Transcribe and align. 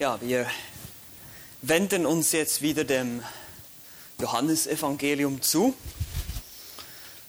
Ja, 0.00 0.18
wir 0.22 0.50
wenden 1.60 2.06
uns 2.06 2.32
jetzt 2.32 2.62
wieder 2.62 2.84
dem 2.84 3.22
Johannesevangelium 4.18 5.42
zu. 5.42 5.74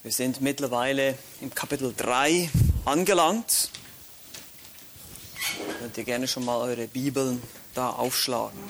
Wir 0.04 0.14
sind 0.14 0.40
mittlerweile 0.40 1.18
im 1.42 1.54
Kapitel 1.54 1.94
3 1.94 2.50
angelangt. 2.86 3.72
Könnt 5.80 5.98
ihr 5.98 6.06
gerne 6.06 6.30
schon 6.30 6.46
mal 6.46 6.60
eure 6.60 6.88
Bibeln 6.88 7.44
da 7.74 7.90
aufschlagen. 7.90 8.62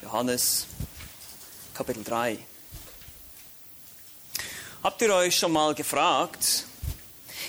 Johannes 0.00 0.64
Kapitel 1.74 2.02
3. 2.02 2.38
Habt 4.82 5.02
ihr 5.02 5.14
euch 5.14 5.36
schon 5.36 5.52
mal 5.52 5.74
gefragt, 5.74 6.64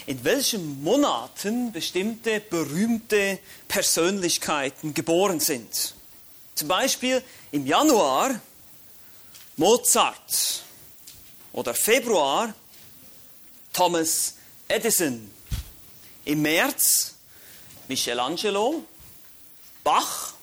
in 0.05 0.23
welchen 0.23 0.83
Monaten 0.83 1.71
bestimmte 1.71 2.39
berühmte 2.39 3.39
Persönlichkeiten 3.67 4.93
geboren 4.93 5.39
sind. 5.39 5.93
Zum 6.55 6.67
Beispiel 6.67 7.23
im 7.51 7.65
Januar 7.65 8.39
Mozart 9.57 10.63
oder 11.53 11.73
Februar 11.73 12.53
Thomas 13.73 14.35
Edison. 14.67 15.29
Im 16.25 16.41
März 16.41 17.15
Michelangelo, 17.87 18.83
Bach. 19.83 20.33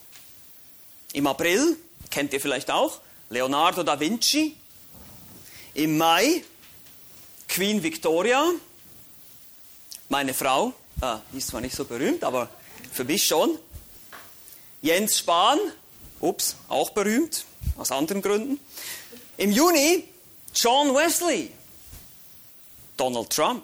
Im 1.13 1.25
April, 1.25 1.77
kennt 2.11 2.33
ihr 2.33 2.41
vielleicht 2.41 2.69
auch, 2.69 3.01
Leonardo 3.29 3.83
da 3.83 3.99
Vinci. 3.99 4.55
Im 5.73 5.97
Mai 5.97 6.43
Queen 7.47 7.81
Victoria 7.81 8.51
meine 10.09 10.33
Frau, 10.33 10.73
die 11.31 11.37
ist 11.37 11.47
zwar 11.47 11.61
nicht 11.61 11.75
so 11.75 11.85
berühmt, 11.85 12.23
aber 12.23 12.49
für 12.91 13.03
mich 13.03 13.23
schon. 13.23 13.57
Jens 14.81 15.19
Spahn, 15.19 15.59
ups, 16.19 16.55
auch 16.67 16.89
berühmt, 16.91 17.45
aus 17.77 17.91
anderen 17.91 18.21
Gründen. 18.21 18.59
Im 19.37 19.51
Juni 19.51 20.05
John 20.53 20.95
Wesley, 20.95 21.51
Donald 22.97 23.29
Trump 23.29 23.63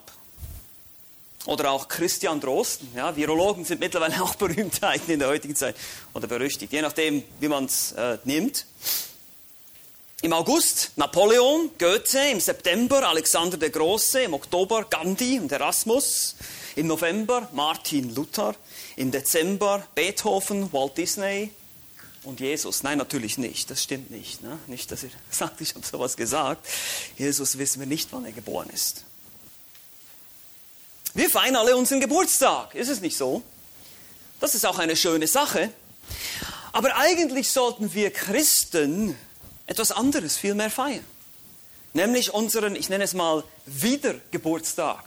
oder 1.46 1.72
auch 1.72 1.88
Christian 1.88 2.40
Drosten. 2.40 2.90
Ja, 2.96 3.16
Virologen 3.16 3.66
sind 3.66 3.80
mittlerweile 3.80 4.22
auch 4.22 4.36
Berühmtheiten 4.36 5.12
in 5.12 5.20
der 5.20 5.30
heutigen 5.30 5.56
Zeit 5.56 5.76
oder 6.14 6.28
berüchtigt, 6.28 6.72
je 6.72 6.82
nachdem, 6.82 7.24
wie 7.40 7.48
man 7.48 7.66
es 7.66 7.92
äh, 7.94 8.18
nimmt. 8.24 8.66
Im 10.22 10.32
August 10.32 10.92
Napoleon, 10.96 11.70
Goethe, 11.78 12.30
im 12.32 12.40
September 12.40 13.08
Alexander 13.08 13.58
der 13.58 13.70
Große, 13.70 14.22
im 14.22 14.34
Oktober 14.34 14.86
Gandhi 14.86 15.40
und 15.40 15.52
Erasmus, 15.52 16.36
im 16.78 16.88
November 16.88 17.50
Martin 17.52 18.16
Luther, 18.16 18.56
im 18.96 19.12
Dezember 19.12 19.86
Beethoven, 19.94 20.72
Walt 20.72 20.98
Disney 20.98 21.52
und 22.24 22.40
Jesus. 22.40 22.82
Nein, 22.82 22.98
natürlich 22.98 23.38
nicht, 23.38 23.70
das 23.70 23.84
stimmt 23.84 24.10
nicht. 24.10 24.42
Ne? 24.42 24.58
Nicht, 24.68 24.90
dass 24.90 25.04
ihr 25.04 25.10
sagt, 25.30 25.60
ich 25.60 25.76
habe 25.76 25.86
sowas 25.86 26.16
gesagt. 26.16 26.66
Jesus 27.18 27.58
wissen 27.58 27.82
wir 27.82 27.88
nicht, 27.88 28.08
wann 28.14 28.24
er 28.24 28.32
geboren 28.32 28.70
ist. 28.74 29.04
Wir 31.14 31.30
feiern 31.30 31.58
alle 31.58 31.76
unseren 31.76 32.00
Geburtstag, 32.00 32.74
ist 32.74 32.88
es 32.88 33.02
nicht 33.02 33.18
so? 33.18 33.44
Das 34.40 34.56
ist 34.56 34.66
auch 34.66 34.80
eine 34.80 34.96
schöne 34.96 35.28
Sache. 35.28 35.72
Aber 36.72 36.96
eigentlich 36.96 37.52
sollten 37.52 37.94
wir 37.94 38.12
Christen 38.12 39.18
etwas 39.68 39.92
anderes 39.92 40.38
viel 40.38 40.56
mehr 40.56 40.70
feiern. 40.70 41.06
Nämlich 41.94 42.34
unseren, 42.34 42.76
ich 42.76 42.90
nenne 42.90 43.06
es 43.06 43.14
mal, 43.14 43.44
Wiedergeburtstag. 43.66 45.04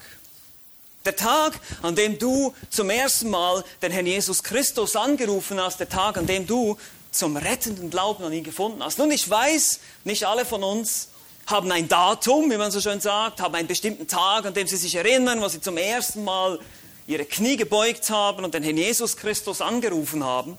Der 1.04 1.16
Tag, 1.16 1.58
an 1.82 1.94
dem 1.94 2.18
du 2.18 2.54
zum 2.70 2.90
ersten 2.90 3.30
Mal 3.30 3.64
den 3.82 3.92
Herrn 3.92 4.06
Jesus 4.06 4.42
Christus 4.42 4.96
angerufen 4.96 5.60
hast, 5.60 5.80
der 5.80 5.88
Tag, 5.88 6.16
an 6.16 6.26
dem 6.26 6.46
du 6.46 6.76
zum 7.10 7.36
rettenden 7.36 7.90
Glauben 7.90 8.24
an 8.24 8.32
ihn 8.32 8.44
gefunden 8.44 8.82
hast. 8.82 8.98
Nun, 8.98 9.10
ich 9.10 9.28
weiß, 9.28 9.80
nicht 10.04 10.26
alle 10.26 10.44
von 10.44 10.62
uns 10.62 11.08
haben 11.46 11.72
ein 11.72 11.88
Datum, 11.88 12.50
wie 12.50 12.56
man 12.56 12.70
so 12.70 12.80
schön 12.80 13.00
sagt, 13.00 13.40
haben 13.40 13.54
einen 13.54 13.68
bestimmten 13.68 14.06
Tag, 14.06 14.44
an 14.44 14.54
dem 14.54 14.66
sie 14.66 14.76
sich 14.76 14.94
erinnern, 14.94 15.40
wo 15.40 15.48
sie 15.48 15.60
zum 15.60 15.78
ersten 15.78 16.24
Mal 16.24 16.60
ihre 17.06 17.24
Knie 17.24 17.56
gebeugt 17.56 18.10
haben 18.10 18.44
und 18.44 18.52
den 18.52 18.62
Herrn 18.62 18.76
Jesus 18.76 19.16
Christus 19.16 19.62
angerufen 19.62 20.24
haben. 20.24 20.58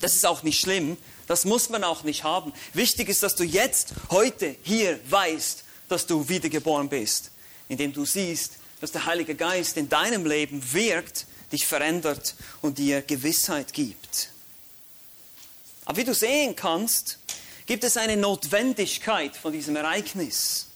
Das 0.00 0.14
ist 0.14 0.24
auch 0.24 0.44
nicht 0.44 0.60
schlimm, 0.60 0.96
das 1.30 1.44
muss 1.44 1.68
man 1.68 1.84
auch 1.84 2.02
nicht 2.02 2.24
haben. 2.24 2.52
Wichtig 2.74 3.08
ist, 3.08 3.22
dass 3.22 3.36
du 3.36 3.44
jetzt, 3.44 3.94
heute, 4.10 4.56
hier 4.64 4.98
weißt, 5.08 5.62
dass 5.88 6.04
du 6.04 6.28
wiedergeboren 6.28 6.88
bist, 6.88 7.30
indem 7.68 7.92
du 7.92 8.04
siehst, 8.04 8.54
dass 8.80 8.90
der 8.90 9.06
Heilige 9.06 9.36
Geist 9.36 9.76
in 9.76 9.88
deinem 9.88 10.26
Leben 10.26 10.60
wirkt, 10.72 11.26
dich 11.52 11.68
verändert 11.68 12.34
und 12.62 12.78
dir 12.78 13.02
Gewissheit 13.02 13.72
gibt. 13.72 14.32
Aber 15.84 15.98
wie 15.98 16.04
du 16.04 16.14
sehen 16.14 16.56
kannst, 16.56 17.20
gibt 17.64 17.84
es 17.84 17.96
eine 17.96 18.16
Notwendigkeit 18.16 19.36
von 19.36 19.52
diesem 19.52 19.76
Ereignis. 19.76 20.66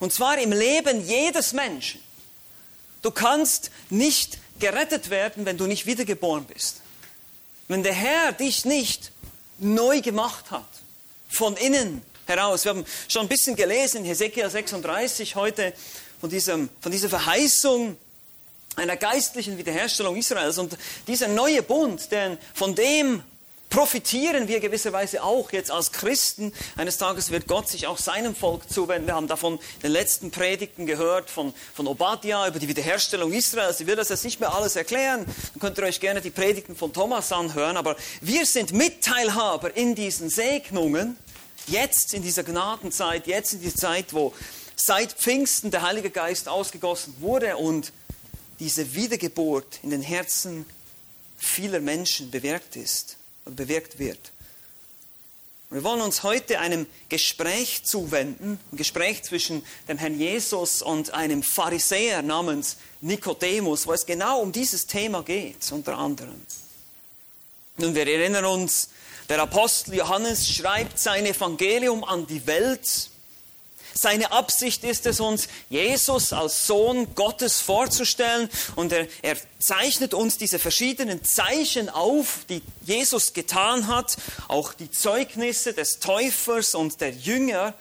Und 0.00 0.12
zwar 0.12 0.38
im 0.38 0.50
Leben 0.50 1.06
jedes 1.06 1.52
Menschen. 1.52 2.00
Du 3.00 3.12
kannst 3.12 3.70
nicht 3.90 4.38
gerettet 4.58 5.10
werden, 5.10 5.46
wenn 5.46 5.56
du 5.56 5.68
nicht 5.68 5.86
wiedergeboren 5.86 6.46
bist. 6.46 6.80
Wenn 7.68 7.84
der 7.84 7.94
Herr 7.94 8.32
dich 8.32 8.64
nicht 8.64 9.11
neu 9.62 10.00
gemacht 10.00 10.50
hat. 10.50 10.68
Von 11.28 11.56
innen 11.56 12.02
heraus. 12.26 12.64
Wir 12.64 12.70
haben 12.70 12.84
schon 13.08 13.22
ein 13.22 13.28
bisschen 13.28 13.56
gelesen 13.56 13.98
in 13.98 14.04
Hesekiel 14.04 14.48
36 14.48 15.34
heute 15.34 15.72
von, 16.20 16.30
diesem, 16.30 16.68
von 16.80 16.92
dieser 16.92 17.08
Verheißung 17.08 17.96
einer 18.76 18.96
geistlichen 18.96 19.58
Wiederherstellung 19.58 20.16
Israels. 20.16 20.58
Und 20.58 20.76
dieser 21.06 21.28
neue 21.28 21.62
Bund, 21.62 22.10
denn 22.10 22.38
von 22.54 22.74
dem 22.74 23.22
profitieren 23.72 24.48
wir 24.48 24.60
gewisserweise 24.60 25.22
auch 25.22 25.50
jetzt 25.50 25.70
als 25.70 25.92
Christen. 25.92 26.52
Eines 26.76 26.98
Tages 26.98 27.30
wird 27.30 27.48
Gott 27.48 27.70
sich 27.70 27.86
auch 27.86 27.96
seinem 27.96 28.36
Volk 28.36 28.70
zuwenden. 28.70 29.06
Wir 29.06 29.14
haben 29.14 29.28
davon 29.28 29.54
in 29.54 29.80
den 29.84 29.92
letzten 29.92 30.30
Predigten 30.30 30.84
gehört, 30.84 31.30
von, 31.30 31.54
von 31.72 31.86
Obadiah 31.86 32.46
über 32.46 32.58
die 32.58 32.68
Wiederherstellung 32.68 33.32
Israels. 33.32 33.80
Ich 33.80 33.86
will 33.86 33.96
das 33.96 34.10
jetzt 34.10 34.24
nicht 34.24 34.40
mehr 34.40 34.54
alles 34.54 34.76
erklären. 34.76 35.24
Dann 35.24 35.60
könnt 35.60 35.78
ihr 35.78 35.84
euch 35.84 36.00
gerne 36.00 36.20
die 36.20 36.28
Predigten 36.28 36.76
von 36.76 36.92
Thomas 36.92 37.32
anhören. 37.32 37.78
Aber 37.78 37.96
wir 38.20 38.44
sind 38.44 38.74
Mitteilhaber 38.74 39.74
in 39.74 39.94
diesen 39.94 40.28
Segnungen. 40.28 41.16
Jetzt 41.66 42.12
in 42.12 42.22
dieser 42.22 42.42
Gnadenzeit, 42.42 43.26
jetzt 43.26 43.54
in 43.54 43.62
dieser 43.62 43.76
Zeit, 43.76 44.12
wo 44.12 44.34
seit 44.76 45.14
Pfingsten 45.14 45.70
der 45.70 45.80
Heilige 45.80 46.10
Geist 46.10 46.46
ausgegossen 46.46 47.14
wurde 47.20 47.56
und 47.56 47.90
diese 48.60 48.94
Wiedergeburt 48.94 49.80
in 49.82 49.88
den 49.88 50.02
Herzen 50.02 50.66
vieler 51.38 51.80
Menschen 51.80 52.30
bewirkt 52.30 52.76
ist 52.76 53.16
bewirkt 53.44 53.98
wird. 53.98 54.32
wir 55.70 55.84
wollen 55.84 56.00
uns 56.00 56.22
heute 56.22 56.58
einem 56.58 56.86
Gespräch 57.08 57.84
zuwenden, 57.84 58.58
ein 58.72 58.76
Gespräch 58.76 59.22
zwischen 59.22 59.64
dem 59.88 59.98
Herrn 59.98 60.18
Jesus 60.18 60.82
und 60.82 61.14
einem 61.14 61.42
Pharisäer 61.42 62.22
namens 62.22 62.76
Nikodemus, 63.00 63.86
wo 63.86 63.92
es 63.92 64.06
genau 64.06 64.40
um 64.40 64.52
dieses 64.52 64.86
Thema 64.86 65.22
geht, 65.22 65.70
unter 65.72 65.96
anderem. 65.98 66.40
Nun, 67.78 67.94
wir 67.94 68.06
erinnern 68.06 68.44
uns, 68.44 68.90
der 69.28 69.40
Apostel 69.40 69.94
Johannes 69.94 70.48
schreibt 70.48 70.98
sein 70.98 71.24
Evangelium 71.24 72.04
an 72.04 72.26
die 72.26 72.46
Welt 72.46 73.08
seine 73.94 74.32
Absicht 74.32 74.84
ist 74.84 75.06
es 75.06 75.20
uns, 75.20 75.48
Jesus 75.68 76.32
als 76.32 76.66
Sohn 76.66 77.14
Gottes 77.14 77.60
vorzustellen 77.60 78.48
und 78.76 78.92
er, 78.92 79.06
er 79.22 79.36
zeichnet 79.58 80.14
uns 80.14 80.38
diese 80.38 80.58
verschiedenen 80.58 81.24
Zeichen 81.24 81.88
auf, 81.88 82.40
die 82.48 82.62
Jesus 82.84 83.32
getan 83.32 83.86
hat, 83.86 84.16
auch 84.48 84.74
die 84.74 84.90
Zeugnisse 84.90 85.72
des 85.72 86.00
Täufers 86.00 86.74
und 86.74 87.00
der 87.00 87.10
Jünger, 87.10 87.74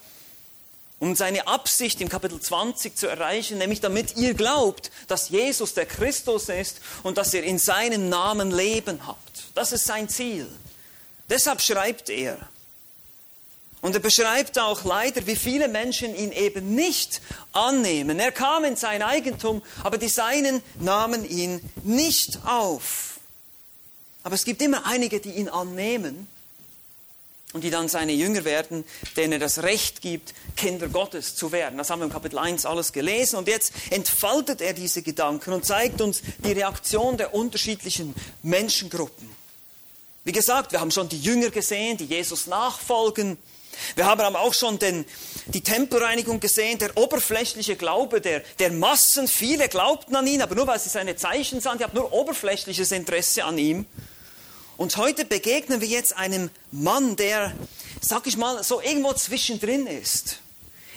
um 0.99 1.15
seine 1.15 1.47
Absicht 1.47 1.99
im 1.99 2.09
Kapitel 2.09 2.39
20 2.39 2.95
zu 2.95 3.07
erreichen, 3.07 3.57
nämlich 3.57 3.81
damit 3.81 4.17
ihr 4.17 4.35
glaubt, 4.35 4.91
dass 5.07 5.29
Jesus 5.29 5.73
der 5.73 5.87
Christus 5.87 6.47
ist 6.49 6.79
und 7.01 7.17
dass 7.17 7.33
ihr 7.33 7.43
in 7.43 7.57
seinem 7.57 8.07
Namen 8.09 8.51
Leben 8.51 9.07
habt. 9.07 9.43
Das 9.55 9.71
ist 9.71 9.85
sein 9.85 10.07
Ziel. 10.09 10.47
Deshalb 11.27 11.61
schreibt 11.61 12.09
er. 12.09 12.37
Und 13.81 13.95
er 13.95 13.99
beschreibt 13.99 14.59
auch 14.59 14.83
leider, 14.85 15.25
wie 15.25 15.35
viele 15.35 15.67
Menschen 15.67 16.15
ihn 16.15 16.31
eben 16.31 16.75
nicht 16.75 17.21
annehmen. 17.51 18.19
Er 18.19 18.31
kam 18.31 18.63
in 18.63 18.75
sein 18.75 19.01
Eigentum, 19.01 19.63
aber 19.83 19.97
die 19.97 20.07
Seinen 20.07 20.61
nahmen 20.79 21.27
ihn 21.27 21.59
nicht 21.83 22.39
auf. 22.45 23.19
Aber 24.23 24.35
es 24.35 24.45
gibt 24.45 24.61
immer 24.61 24.85
einige, 24.85 25.19
die 25.19 25.31
ihn 25.31 25.49
annehmen 25.49 26.27
und 27.53 27.63
die 27.63 27.69
dann 27.69 27.89
seine 27.89 28.13
Jünger 28.13 28.45
werden, 28.45 28.85
denen 29.17 29.33
er 29.33 29.39
das 29.39 29.63
Recht 29.63 30.01
gibt, 30.01 30.33
Kinder 30.55 30.87
Gottes 30.87 31.35
zu 31.35 31.51
werden. 31.51 31.77
Das 31.77 31.89
haben 31.89 31.99
wir 31.99 32.05
im 32.05 32.13
Kapitel 32.13 32.37
1 32.37 32.65
alles 32.65 32.93
gelesen 32.93 33.37
und 33.37 33.47
jetzt 33.47 33.73
entfaltet 33.89 34.61
er 34.61 34.73
diese 34.73 35.01
Gedanken 35.01 35.53
und 35.53 35.65
zeigt 35.65 36.01
uns 36.01 36.21
die 36.45 36.51
Reaktion 36.51 37.17
der 37.17 37.33
unterschiedlichen 37.33 38.13
Menschengruppen. 38.43 39.29
Wie 40.23 40.31
gesagt, 40.31 40.71
wir 40.71 40.79
haben 40.79 40.91
schon 40.91 41.09
die 41.09 41.19
Jünger 41.19 41.49
gesehen, 41.49 41.97
die 41.97 42.05
Jesus 42.05 42.45
nachfolgen. 42.45 43.37
Wir 43.95 44.05
haben 44.05 44.21
aber 44.21 44.39
auch 44.39 44.53
schon 44.53 44.79
den, 44.79 45.05
die 45.47 45.61
Tempelreinigung 45.61 46.39
gesehen, 46.39 46.77
der 46.79 46.95
oberflächliche 46.97 47.75
Glaube 47.75 48.21
der, 48.21 48.41
der 48.59 48.71
Massen. 48.71 49.27
Viele 49.27 49.67
glaubten 49.69 50.15
an 50.15 50.27
ihn, 50.27 50.41
aber 50.41 50.55
nur 50.55 50.67
weil 50.67 50.79
sie 50.79 50.89
seine 50.89 51.15
Zeichen 51.15 51.61
sahen, 51.61 51.77
die 51.77 51.83
hatten 51.83 51.97
nur 51.97 52.13
oberflächliches 52.13 52.91
Interesse 52.91 53.43
an 53.43 53.57
ihm. 53.57 53.85
Und 54.77 54.97
heute 54.97 55.25
begegnen 55.25 55.79
wir 55.79 55.87
jetzt 55.87 56.15
einem 56.17 56.49
Mann, 56.71 57.15
der, 57.15 57.53
sag 58.01 58.25
ich 58.25 58.37
mal, 58.37 58.63
so 58.63 58.81
irgendwo 58.81 59.13
zwischendrin 59.13 59.85
ist. 59.85 60.39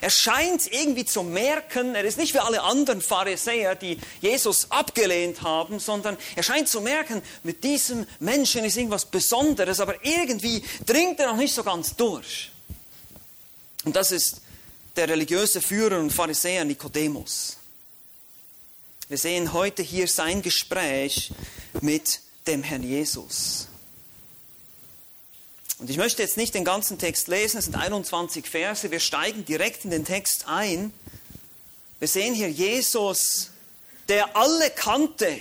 Er 0.01 0.11
scheint 0.11 0.71
irgendwie 0.71 1.05
zu 1.05 1.23
merken, 1.23 1.95
er 1.95 2.05
ist 2.05 2.19
nicht 2.19 2.35
wie 2.35 2.39
alle 2.39 2.63
anderen 2.63 3.01
Pharisäer, 3.01 3.75
die 3.75 3.99
Jesus 4.21 4.71
abgelehnt 4.71 5.43
haben, 5.43 5.79
sondern 5.79 6.17
er 6.37 6.43
scheint 6.43 6.69
zu 6.69 6.81
merken, 6.81 7.23
mit 7.43 7.65
diesem 7.65 8.07
Menschen 8.21 8.65
ist 8.65 8.77
irgendwas 8.77 9.07
Besonderes, 9.07 9.81
aber 9.81 9.95
irgendwie 10.05 10.63
dringt 10.85 11.21
er 11.21 11.29
noch 11.29 11.37
nicht 11.37 11.55
so 11.55 11.63
ganz 11.63 11.97
durch. 11.97 12.51
Und 13.85 13.97
das 13.97 14.13
ist 14.13 14.41
der 14.97 15.09
religiöse 15.09 15.61
Führer 15.61 15.99
und 15.99 16.11
Pharisäer 16.11 16.65
Nikodemus. 16.65 17.57
Wir 19.09 19.19
sehen 19.19 19.53
heute 19.53 19.83
hier 19.83 20.09
sein 20.09 20.41
Gespräch 20.41 21.31
mit 21.83 22.21
dem 22.47 22.63
Herrn 22.63 22.83
Jesus. 22.83 23.69
Und 25.79 25.91
ich 25.91 25.99
möchte 25.99 26.23
jetzt 26.23 26.37
nicht 26.37 26.55
den 26.55 26.65
ganzen 26.65 26.99
Text 26.99 27.29
lesen, 27.29 27.59
es 27.59 27.67
sind 27.67 27.75
21 27.75 28.47
Verse, 28.47 28.91
wir 28.91 29.01
steigen 29.01 29.45
direkt 29.45 29.85
in 29.85 29.91
den 29.91 30.05
Text 30.05 30.47
ein. 30.47 30.93
Wir 31.99 32.09
sehen 32.09 32.33
hier 32.33 32.51
Jesus, 32.51 33.51
der 34.09 34.37
alle 34.37 34.71
kannte 34.71 35.41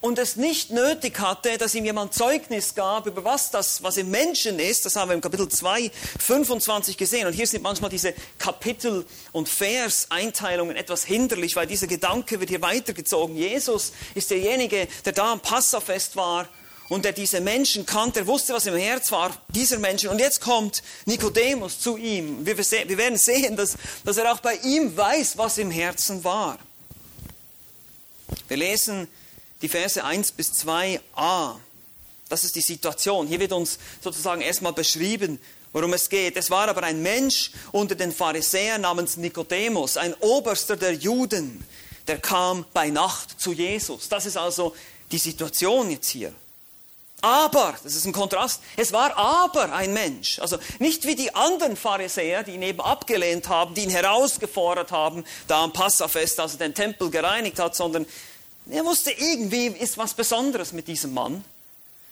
und 0.00 0.18
es 0.18 0.36
nicht 0.36 0.70
nötig 0.70 1.18
hatte, 1.18 1.58
dass 1.58 1.74
ihm 1.74 1.84
jemand 1.84 2.14
Zeugnis 2.14 2.74
gab 2.74 3.06
über 3.06 3.24
was 3.24 3.50
das, 3.50 3.82
was 3.82 3.96
im 3.96 4.10
Menschen 4.10 4.58
ist. 4.58 4.86
Das 4.86 4.94
haben 4.94 5.08
wir 5.10 5.14
im 5.14 5.20
Kapitel 5.20 5.48
2, 5.48 5.90
25 6.20 6.96
gesehen. 6.96 7.26
Und 7.26 7.32
hier 7.32 7.46
sind 7.46 7.62
manchmal 7.62 7.90
diese 7.90 8.14
Kapitel- 8.38 9.04
und 9.32 9.48
Vers-Einteilungen 9.48 10.76
etwas 10.76 11.04
hinderlich, 11.04 11.56
weil 11.56 11.66
dieser 11.66 11.88
Gedanke 11.88 12.38
wird 12.38 12.50
hier 12.50 12.62
weitergezogen. 12.62 13.36
Jesus 13.36 13.92
ist 14.14 14.30
derjenige, 14.30 14.86
der 15.04 15.12
da 15.12 15.32
am 15.32 15.40
Passafest 15.40 16.14
war 16.14 16.48
und 16.88 17.04
der 17.04 17.12
diese 17.12 17.40
Menschen 17.40 17.84
kannte, 17.84 18.20
er 18.20 18.26
wusste, 18.28 18.54
was 18.54 18.66
im 18.66 18.76
Herz 18.76 19.10
war, 19.10 19.36
dieser 19.48 19.80
Menschen. 19.80 20.10
Und 20.10 20.20
jetzt 20.20 20.40
kommt 20.40 20.82
Nikodemus 21.06 21.80
zu 21.80 21.96
ihm. 21.96 22.46
Wir, 22.46 22.56
wir 22.56 22.98
werden 22.98 23.18
sehen, 23.18 23.56
dass, 23.56 23.76
dass 24.04 24.16
er 24.16 24.32
auch 24.32 24.40
bei 24.40 24.54
ihm 24.62 24.96
weiß, 24.96 25.36
was 25.36 25.58
im 25.58 25.72
Herzen 25.72 26.22
war. 26.22 26.58
Wir 28.46 28.58
lesen 28.58 29.08
die 29.62 29.68
Verse 29.68 30.02
1 30.02 30.32
bis 30.32 30.52
2a. 30.52 31.56
Das 32.28 32.44
ist 32.44 32.56
die 32.56 32.60
Situation. 32.60 33.26
Hier 33.26 33.40
wird 33.40 33.52
uns 33.52 33.78
sozusagen 34.02 34.40
erstmal 34.40 34.72
beschrieben, 34.72 35.40
worum 35.72 35.92
es 35.94 36.08
geht. 36.08 36.36
Es 36.36 36.50
war 36.50 36.68
aber 36.68 36.82
ein 36.82 37.02
Mensch 37.02 37.50
unter 37.72 37.94
den 37.94 38.12
Pharisäern 38.12 38.82
namens 38.82 39.16
Nikodemus, 39.16 39.96
ein 39.96 40.14
Oberster 40.14 40.76
der 40.76 40.94
Juden, 40.94 41.64
der 42.06 42.18
kam 42.18 42.64
bei 42.72 42.90
Nacht 42.90 43.40
zu 43.40 43.52
Jesus. 43.52 44.08
Das 44.08 44.26
ist 44.26 44.36
also 44.36 44.74
die 45.10 45.18
Situation 45.18 45.90
jetzt 45.90 46.08
hier. 46.08 46.32
Aber, 47.20 47.74
das 47.82 47.96
ist 47.96 48.04
ein 48.04 48.12
Kontrast, 48.12 48.62
es 48.76 48.92
war 48.92 49.16
aber 49.16 49.72
ein 49.72 49.92
Mensch. 49.92 50.38
Also 50.38 50.56
nicht 50.78 51.04
wie 51.04 51.16
die 51.16 51.34
anderen 51.34 51.76
Pharisäer, 51.76 52.44
die 52.44 52.52
ihn 52.52 52.62
eben 52.62 52.80
abgelehnt 52.80 53.48
haben, 53.48 53.74
die 53.74 53.82
ihn 53.82 53.90
herausgefordert 53.90 54.92
haben, 54.92 55.24
da 55.48 55.64
am 55.64 55.72
Passafest, 55.72 56.38
als 56.38 56.52
er 56.52 56.58
den 56.58 56.74
Tempel 56.74 57.10
gereinigt 57.10 57.58
hat, 57.58 57.74
sondern 57.74 58.06
er 58.70 58.84
wusste 58.84 59.12
irgendwie, 59.12 59.66
ist 59.66 59.98
was 59.98 60.14
Besonderes 60.14 60.72
mit 60.72 60.88
diesem 60.88 61.14
Mann. 61.14 61.44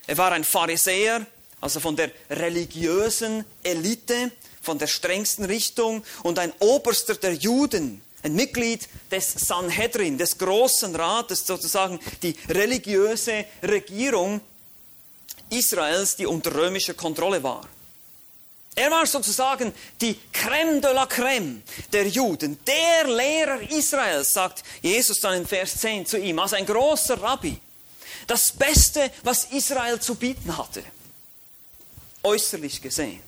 Er 0.07 0.17
war 0.17 0.31
ein 0.31 0.43
Pharisäer, 0.43 1.25
also 1.61 1.79
von 1.79 1.95
der 1.95 2.11
religiösen 2.29 3.45
Elite, 3.63 4.31
von 4.61 4.77
der 4.77 4.87
strengsten 4.87 5.45
Richtung 5.45 6.03
und 6.23 6.39
ein 6.39 6.53
Oberster 6.59 7.15
der 7.15 7.33
Juden, 7.33 8.01
ein 8.23 8.35
Mitglied 8.35 8.87
des 9.11 9.33
Sanhedrin, 9.33 10.17
des 10.17 10.37
großen 10.37 10.95
Rates, 10.95 11.45
sozusagen 11.45 11.99
die 12.21 12.35
religiöse 12.49 13.45
Regierung 13.63 14.41
Israels, 15.49 16.15
die 16.15 16.25
unter 16.25 16.53
römischer 16.53 16.93
Kontrolle 16.93 17.41
war. 17.43 17.67
Er 18.77 18.91
war 18.91 19.07
sozusagen 19.07 19.73
die 19.99 20.19
Crème 20.31 20.79
de 20.79 20.93
la 20.93 21.05
Crème 21.05 21.61
der 21.91 22.07
Juden, 22.07 22.59
der 22.63 23.07
Lehrer 23.07 23.59
Israels, 23.71 24.33
sagt 24.33 24.63
Jesus 24.83 25.19
dann 25.19 25.33
in 25.33 25.47
Vers 25.47 25.79
10 25.79 26.05
zu 26.05 26.19
ihm, 26.19 26.37
als 26.37 26.53
ein 26.53 26.63
großer 26.63 27.19
Rabbi. 27.19 27.59
Das 28.27 28.51
Beste, 28.51 29.09
was 29.23 29.45
Israel 29.45 29.99
zu 29.99 30.13
bieten 30.13 30.55
hatte, 30.55 30.83
äußerlich 32.21 32.79
gesehen. 32.79 33.19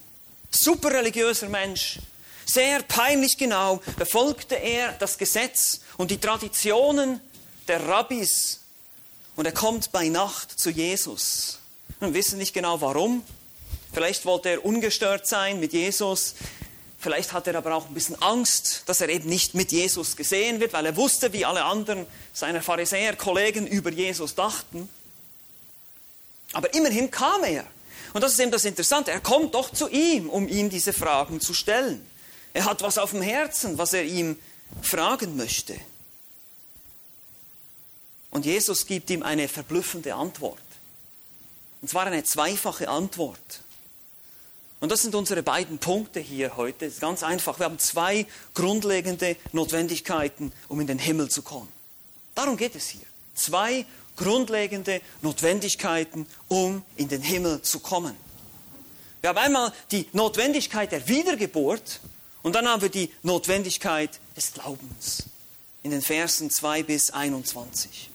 Super 0.52 0.92
religiöser 0.92 1.50
Mensch, 1.50 1.98
sehr 2.46 2.84
peinlich 2.84 3.36
genau 3.36 3.82
befolgte 3.98 4.54
er 4.54 4.92
das 5.00 5.18
Gesetz 5.18 5.80
und 5.98 6.12
die 6.12 6.20
Traditionen 6.20 7.22
der 7.68 7.88
Rabbis 7.88 8.60
und 9.36 9.48
er 9.48 9.52
kommt 9.52 9.92
bei 9.92 10.10
Nacht 10.10 10.60
zu 10.60 10.70
Jesus. 10.70 11.58
Wir 12.00 12.14
wissen 12.14 12.38
nicht 12.38 12.54
genau 12.54 12.80
warum. 12.82 13.24
Vielleicht 13.92 14.26
wollte 14.26 14.50
er 14.50 14.66
ungestört 14.66 15.28
sein 15.28 15.60
mit 15.60 15.74
Jesus. 15.74 16.36
Vielleicht 17.00 17.34
hat 17.34 17.48
er 17.48 17.56
aber 17.56 17.76
auch 17.76 17.88
ein 17.88 17.94
bisschen 17.94 18.22
Angst, 18.22 18.84
dass 18.86 19.02
er 19.02 19.10
eben 19.10 19.30
nicht 19.30 19.56
mit 19.56 19.72
Jesus 19.72 20.16
gesehen 20.16 20.60
wird, 20.60 20.74
weil 20.74 20.86
er 20.86 20.96
wusste, 20.96 21.34
wie 21.34 21.46
alle 21.46 21.64
anderen 21.64 22.06
seiner 22.34 22.62
Pharisäer-Kollegen 22.62 23.66
über 23.68 23.90
Jesus 23.90 24.36
dachten. 24.36 24.90
Aber 26.54 26.74
immerhin 26.74 27.10
kam 27.10 27.44
er. 27.44 27.66
Und 28.14 28.22
das 28.22 28.34
ist 28.34 28.40
eben 28.40 28.52
das 28.52 28.66
Interessante. 28.66 29.12
Er 29.12 29.22
kommt 29.22 29.56
doch 29.56 29.72
zu 29.72 29.88
ihm, 29.88 30.30
um 30.30 30.48
ihm 30.48 30.70
diese 30.70 30.94
Fragen 30.94 31.40
zu 31.40 31.54
stellen. 31.54 32.06
Er 32.54 32.66
hat 32.66 32.82
was 32.82 32.98
auf 32.98 33.12
dem 33.12 33.22
Herzen, 33.22 33.78
was 33.78 33.94
er 33.94 34.04
ihm 34.04 34.38
fragen 34.82 35.36
möchte. 35.38 35.80
Und 38.32 38.46
Jesus 38.46 38.86
gibt 38.86 39.10
ihm 39.10 39.24
eine 39.24 39.48
verblüffende 39.48 40.16
Antwort. 40.16 40.60
Und 41.82 41.90
zwar 41.90 42.06
eine 42.06 42.24
zweifache 42.24 42.90
Antwort. 42.90 43.62
Und 44.80 44.92
das 44.92 45.02
sind 45.02 45.14
unsere 45.14 45.44
beiden 45.44 45.78
Punkte 45.78 46.20
hier 46.20 46.56
heute. 46.56 46.86
Es 46.86 46.96
ist 46.96 47.02
ganz 47.02 47.22
einfach. 47.22 47.60
Wir 47.60 47.66
haben 47.66 47.80
zwei 47.80 48.26
grundlegende 48.54 49.36
Notwendigkeiten, 49.52 50.54
um 50.70 50.80
in 50.80 50.88
den 50.88 51.00
Himmel 51.00 51.30
zu 51.30 51.42
kommen. 51.42 51.68
Darum 52.34 52.56
geht 52.56 52.76
es 52.76 52.88
hier. 52.88 53.06
Zwei 53.36 53.86
grundlegende 54.16 55.02
Notwendigkeiten, 55.22 56.28
um 56.48 56.84
in 56.96 57.10
den 57.10 57.22
Himmel 57.22 57.62
zu 57.62 57.80
kommen. 57.80 58.16
Wir 59.22 59.30
haben 59.30 59.38
einmal 59.38 59.74
die 59.92 60.08
Notwendigkeit 60.14 60.92
der 60.92 61.08
Wiedergeburt 61.08 62.00
und 62.42 62.56
dann 62.56 62.68
haben 62.68 62.82
wir 62.82 62.90
die 62.90 63.12
Notwendigkeit 63.24 64.20
des 64.38 64.54
Glaubens 64.54 65.24
in 65.84 65.92
den 65.92 66.02
Versen 66.02 66.50
2 66.50 66.84
bis 66.84 67.12
21. 67.12 68.09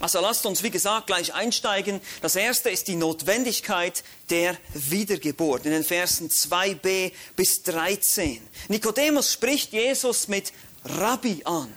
Also 0.00 0.20
lasst 0.20 0.44
uns, 0.44 0.62
wie 0.62 0.70
gesagt, 0.70 1.06
gleich 1.06 1.34
einsteigen. 1.34 2.00
Das 2.20 2.34
erste 2.34 2.68
ist 2.68 2.88
die 2.88 2.96
Notwendigkeit 2.96 4.02
der 4.28 4.56
Wiedergeburt 4.74 5.66
in 5.66 5.72
den 5.72 5.84
Versen 5.84 6.28
2b 6.28 7.12
bis 7.36 7.62
13. 7.62 8.40
Nikodemus 8.68 9.32
spricht 9.32 9.72
Jesus 9.72 10.26
mit 10.26 10.52
Rabbi 10.84 11.42
an. 11.44 11.72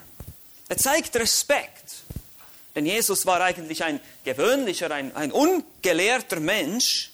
Er 0.68 0.76
zeigt 0.76 1.14
Respekt. 1.16 2.02
Denn 2.74 2.86
Jesus 2.86 3.24
war 3.24 3.40
eigentlich 3.40 3.82
ein 3.84 4.00
gewöhnlicher, 4.24 4.90
ein, 4.90 5.14
ein 5.16 5.32
ungelehrter 5.32 6.40
Mensch. 6.40 7.10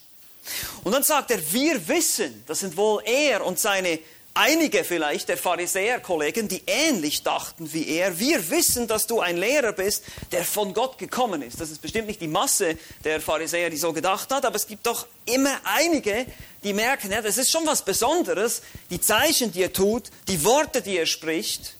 Und 0.83 0.91
dann 0.91 1.03
sagt 1.03 1.31
er, 1.31 1.53
wir 1.53 1.87
wissen, 1.87 2.43
das 2.47 2.59
sind 2.59 2.77
wohl 2.77 3.01
er 3.05 3.45
und 3.45 3.59
seine 3.59 3.99
einige 4.35 4.83
vielleicht 4.83 5.29
der 5.29 5.37
Pharisäerkollegen, 5.37 6.47
die 6.47 6.61
ähnlich 6.67 7.23
dachten 7.23 7.73
wie 7.73 7.87
er, 7.87 8.19
wir 8.19 8.49
wissen, 8.49 8.87
dass 8.87 9.07
du 9.07 9.21
ein 9.21 9.37
Lehrer 9.37 9.71
bist, 9.71 10.03
der 10.31 10.43
von 10.43 10.73
Gott 10.73 10.97
gekommen 10.97 11.41
ist. 11.41 11.59
Das 11.59 11.71
ist 11.71 11.81
bestimmt 11.81 12.07
nicht 12.07 12.21
die 12.21 12.27
Masse 12.27 12.77
der 13.03 13.19
Pharisäer, 13.21 13.69
die 13.69 13.77
so 13.77 13.93
gedacht 13.93 14.31
hat, 14.31 14.45
aber 14.45 14.55
es 14.55 14.67
gibt 14.67 14.85
doch 14.85 15.07
immer 15.25 15.59
einige, 15.63 16.25
die 16.63 16.73
merken, 16.73 17.11
ja, 17.11 17.21
das 17.21 17.37
ist 17.37 17.49
schon 17.49 17.65
was 17.65 17.83
Besonderes, 17.83 18.61
die 18.89 19.01
Zeichen, 19.01 19.51
die 19.51 19.63
er 19.63 19.73
tut, 19.73 20.11
die 20.27 20.43
Worte, 20.43 20.81
die 20.81 20.97
er 20.97 21.05
spricht. 21.05 21.75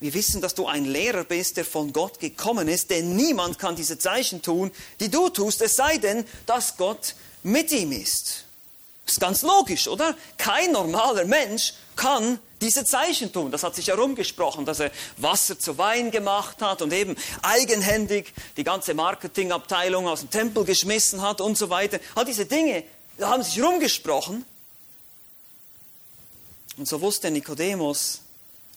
Wir 0.00 0.14
wissen, 0.14 0.40
dass 0.40 0.54
du 0.54 0.66
ein 0.66 0.84
Lehrer 0.84 1.22
bist, 1.22 1.58
der 1.58 1.64
von 1.64 1.92
Gott 1.92 2.18
gekommen 2.18 2.66
ist, 2.66 2.90
denn 2.90 3.14
niemand 3.14 3.58
kann 3.58 3.76
diese 3.76 3.98
Zeichen 3.98 4.42
tun, 4.42 4.72
die 4.98 5.10
du 5.10 5.28
tust, 5.28 5.62
es 5.62 5.74
sei 5.74 5.98
denn, 5.98 6.24
dass 6.46 6.76
Gott 6.76 7.14
mit 7.44 7.70
ihm 7.70 7.92
ist. 7.92 8.46
Ist 9.12 9.20
ganz 9.20 9.42
logisch, 9.42 9.88
oder? 9.88 10.16
Kein 10.38 10.72
normaler 10.72 11.26
Mensch 11.26 11.74
kann 11.96 12.38
diese 12.62 12.86
Zeichen 12.86 13.30
tun. 13.30 13.50
Das 13.50 13.62
hat 13.62 13.74
sich 13.74 13.88
herumgesprochen, 13.88 14.64
dass 14.64 14.80
er 14.80 14.90
Wasser 15.18 15.58
zu 15.58 15.76
Wein 15.76 16.10
gemacht 16.10 16.62
hat 16.62 16.80
und 16.80 16.94
eben 16.94 17.14
eigenhändig 17.42 18.32
die 18.56 18.64
ganze 18.64 18.94
Marketingabteilung 18.94 20.08
aus 20.08 20.20
dem 20.20 20.30
Tempel 20.30 20.64
geschmissen 20.64 21.20
hat 21.20 21.42
und 21.42 21.58
so 21.58 21.68
weiter. 21.68 22.00
All 22.14 22.24
diese 22.24 22.46
Dinge 22.46 22.84
haben 23.20 23.42
sich 23.42 23.58
herumgesprochen. 23.58 24.46
Und 26.78 26.88
so 26.88 27.02
wusste 27.02 27.30
Nikodemus, 27.30 28.20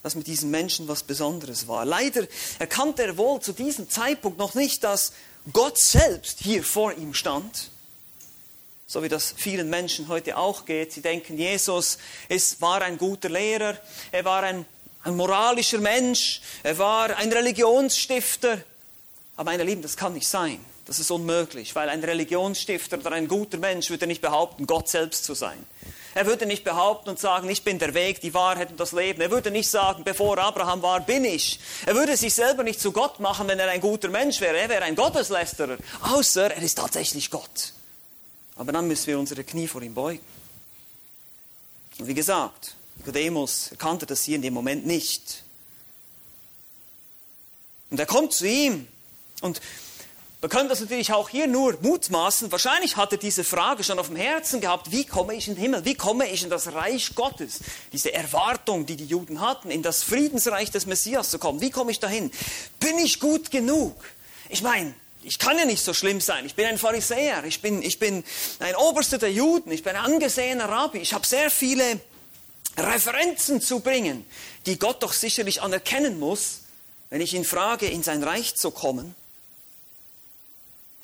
dass 0.02 0.16
mit 0.16 0.26
diesen 0.26 0.50
Menschen 0.50 0.86
was 0.86 1.02
Besonderes 1.02 1.66
war. 1.66 1.86
Leider 1.86 2.26
erkannte 2.58 3.04
er 3.04 3.16
wohl 3.16 3.40
zu 3.40 3.54
diesem 3.54 3.88
Zeitpunkt 3.88 4.36
noch 4.36 4.52
nicht, 4.52 4.84
dass 4.84 5.14
Gott 5.54 5.78
selbst 5.78 6.40
hier 6.40 6.62
vor 6.62 6.92
ihm 6.92 7.14
stand 7.14 7.70
so 8.86 9.02
wie 9.02 9.08
das 9.08 9.34
vielen 9.36 9.68
Menschen 9.68 10.08
heute 10.08 10.36
auch 10.36 10.64
geht. 10.64 10.92
Sie 10.92 11.02
denken, 11.02 11.36
Jesus 11.36 11.98
es 12.28 12.60
war 12.60 12.82
ein 12.82 12.98
guter 12.98 13.28
Lehrer, 13.28 13.76
er 14.12 14.24
war 14.24 14.44
ein, 14.44 14.64
ein 15.02 15.16
moralischer 15.16 15.78
Mensch, 15.78 16.40
er 16.62 16.78
war 16.78 17.16
ein 17.16 17.32
Religionsstifter. 17.32 18.58
Aber 19.36 19.50
meine 19.50 19.64
Lieben, 19.64 19.82
das 19.82 19.96
kann 19.96 20.14
nicht 20.14 20.28
sein. 20.28 20.64
Das 20.86 21.00
ist 21.00 21.10
unmöglich, 21.10 21.74
weil 21.74 21.88
ein 21.88 22.02
Religionsstifter 22.02 22.98
oder 22.98 23.10
ein 23.10 23.26
guter 23.26 23.58
Mensch 23.58 23.90
würde 23.90 24.06
nicht 24.06 24.22
behaupten, 24.22 24.68
Gott 24.68 24.88
selbst 24.88 25.24
zu 25.24 25.34
sein. 25.34 25.66
Er 26.14 26.26
würde 26.26 26.46
nicht 26.46 26.62
behaupten 26.62 27.10
und 27.10 27.18
sagen, 27.18 27.50
ich 27.50 27.64
bin 27.64 27.80
der 27.80 27.92
Weg, 27.92 28.20
die 28.20 28.32
Wahrheit 28.32 28.70
und 28.70 28.80
das 28.80 28.92
Leben. 28.92 29.20
Er 29.20 29.30
würde 29.32 29.50
nicht 29.50 29.68
sagen, 29.68 30.04
bevor 30.04 30.38
Abraham 30.38 30.80
war, 30.80 31.00
bin 31.00 31.24
ich. 31.24 31.58
Er 31.84 31.96
würde 31.96 32.16
sich 32.16 32.34
selber 32.34 32.62
nicht 32.62 32.80
zu 32.80 32.92
Gott 32.92 33.18
machen, 33.18 33.48
wenn 33.48 33.58
er 33.58 33.68
ein 33.68 33.80
guter 33.80 34.08
Mensch 34.08 34.40
wäre. 34.40 34.56
Er 34.56 34.68
wäre 34.68 34.84
ein 34.84 34.94
Gotteslästerer, 34.94 35.76
außer 36.00 36.54
er 36.54 36.62
ist 36.62 36.76
tatsächlich 36.78 37.30
Gott. 37.30 37.74
Aber 38.56 38.72
dann 38.72 38.88
müssen 38.88 39.06
wir 39.06 39.18
unsere 39.18 39.44
Knie 39.44 39.68
vor 39.68 39.82
ihm 39.82 39.94
beugen. 39.94 40.24
Und 41.98 42.06
wie 42.06 42.14
gesagt, 42.14 42.74
Nicodemus 42.96 43.68
erkannte 43.68 44.06
das 44.06 44.22
hier 44.22 44.36
in 44.36 44.42
dem 44.42 44.54
Moment 44.54 44.86
nicht. 44.86 45.44
Und 47.90 48.00
er 48.00 48.06
kommt 48.06 48.32
zu 48.32 48.46
ihm 48.46 48.88
und 49.40 49.60
wir 50.40 50.50
können 50.50 50.68
das 50.68 50.80
natürlich 50.80 51.12
auch 51.12 51.28
hier 51.28 51.46
nur 51.46 51.78
mutmaßen. 51.80 52.52
Wahrscheinlich 52.52 52.96
hat 52.96 53.10
er 53.10 53.18
diese 53.18 53.42
Frage 53.42 53.82
schon 53.82 53.98
auf 53.98 54.08
dem 54.08 54.16
Herzen 54.16 54.60
gehabt, 54.60 54.92
wie 54.92 55.04
komme 55.04 55.34
ich 55.34 55.48
in 55.48 55.54
den 55.54 55.62
Himmel, 55.62 55.84
wie 55.84 55.94
komme 55.94 56.28
ich 56.28 56.42
in 56.42 56.50
das 56.50 56.72
Reich 56.72 57.14
Gottes? 57.14 57.60
Diese 57.92 58.12
Erwartung, 58.12 58.84
die 58.86 58.96
die 58.96 59.06
Juden 59.06 59.40
hatten, 59.40 59.70
in 59.70 59.82
das 59.82 60.02
Friedensreich 60.02 60.70
des 60.70 60.86
Messias 60.86 61.30
zu 61.30 61.38
kommen. 61.38 61.60
Wie 61.60 61.70
komme 61.70 61.90
ich 61.90 62.00
dahin? 62.00 62.30
Bin 62.78 62.98
ich 62.98 63.18
gut 63.18 63.50
genug? 63.50 63.96
Ich 64.48 64.62
meine, 64.62 64.94
ich 65.26 65.40
kann 65.40 65.58
ja 65.58 65.64
nicht 65.64 65.82
so 65.82 65.92
schlimm 65.92 66.20
sein. 66.20 66.46
Ich 66.46 66.54
bin 66.54 66.66
ein 66.66 66.78
Pharisäer, 66.78 67.42
ich 67.44 67.60
bin, 67.60 67.82
ich 67.82 67.98
bin 67.98 68.22
ein 68.60 68.76
Oberster 68.76 69.18
der 69.18 69.32
Juden, 69.32 69.72
ich 69.72 69.82
bin 69.82 69.96
ein 69.96 70.04
angesehener 70.04 70.68
Rabbi. 70.68 70.98
Ich 70.98 71.12
habe 71.12 71.26
sehr 71.26 71.50
viele 71.50 72.00
Referenzen 72.76 73.60
zu 73.60 73.80
bringen, 73.80 74.24
die 74.66 74.78
Gott 74.78 75.02
doch 75.02 75.12
sicherlich 75.12 75.62
anerkennen 75.62 76.20
muss, 76.20 76.60
wenn 77.10 77.20
ich 77.20 77.34
ihn 77.34 77.44
frage, 77.44 77.86
in 77.88 78.04
sein 78.04 78.22
Reich 78.22 78.54
zu 78.54 78.70
kommen. 78.70 79.16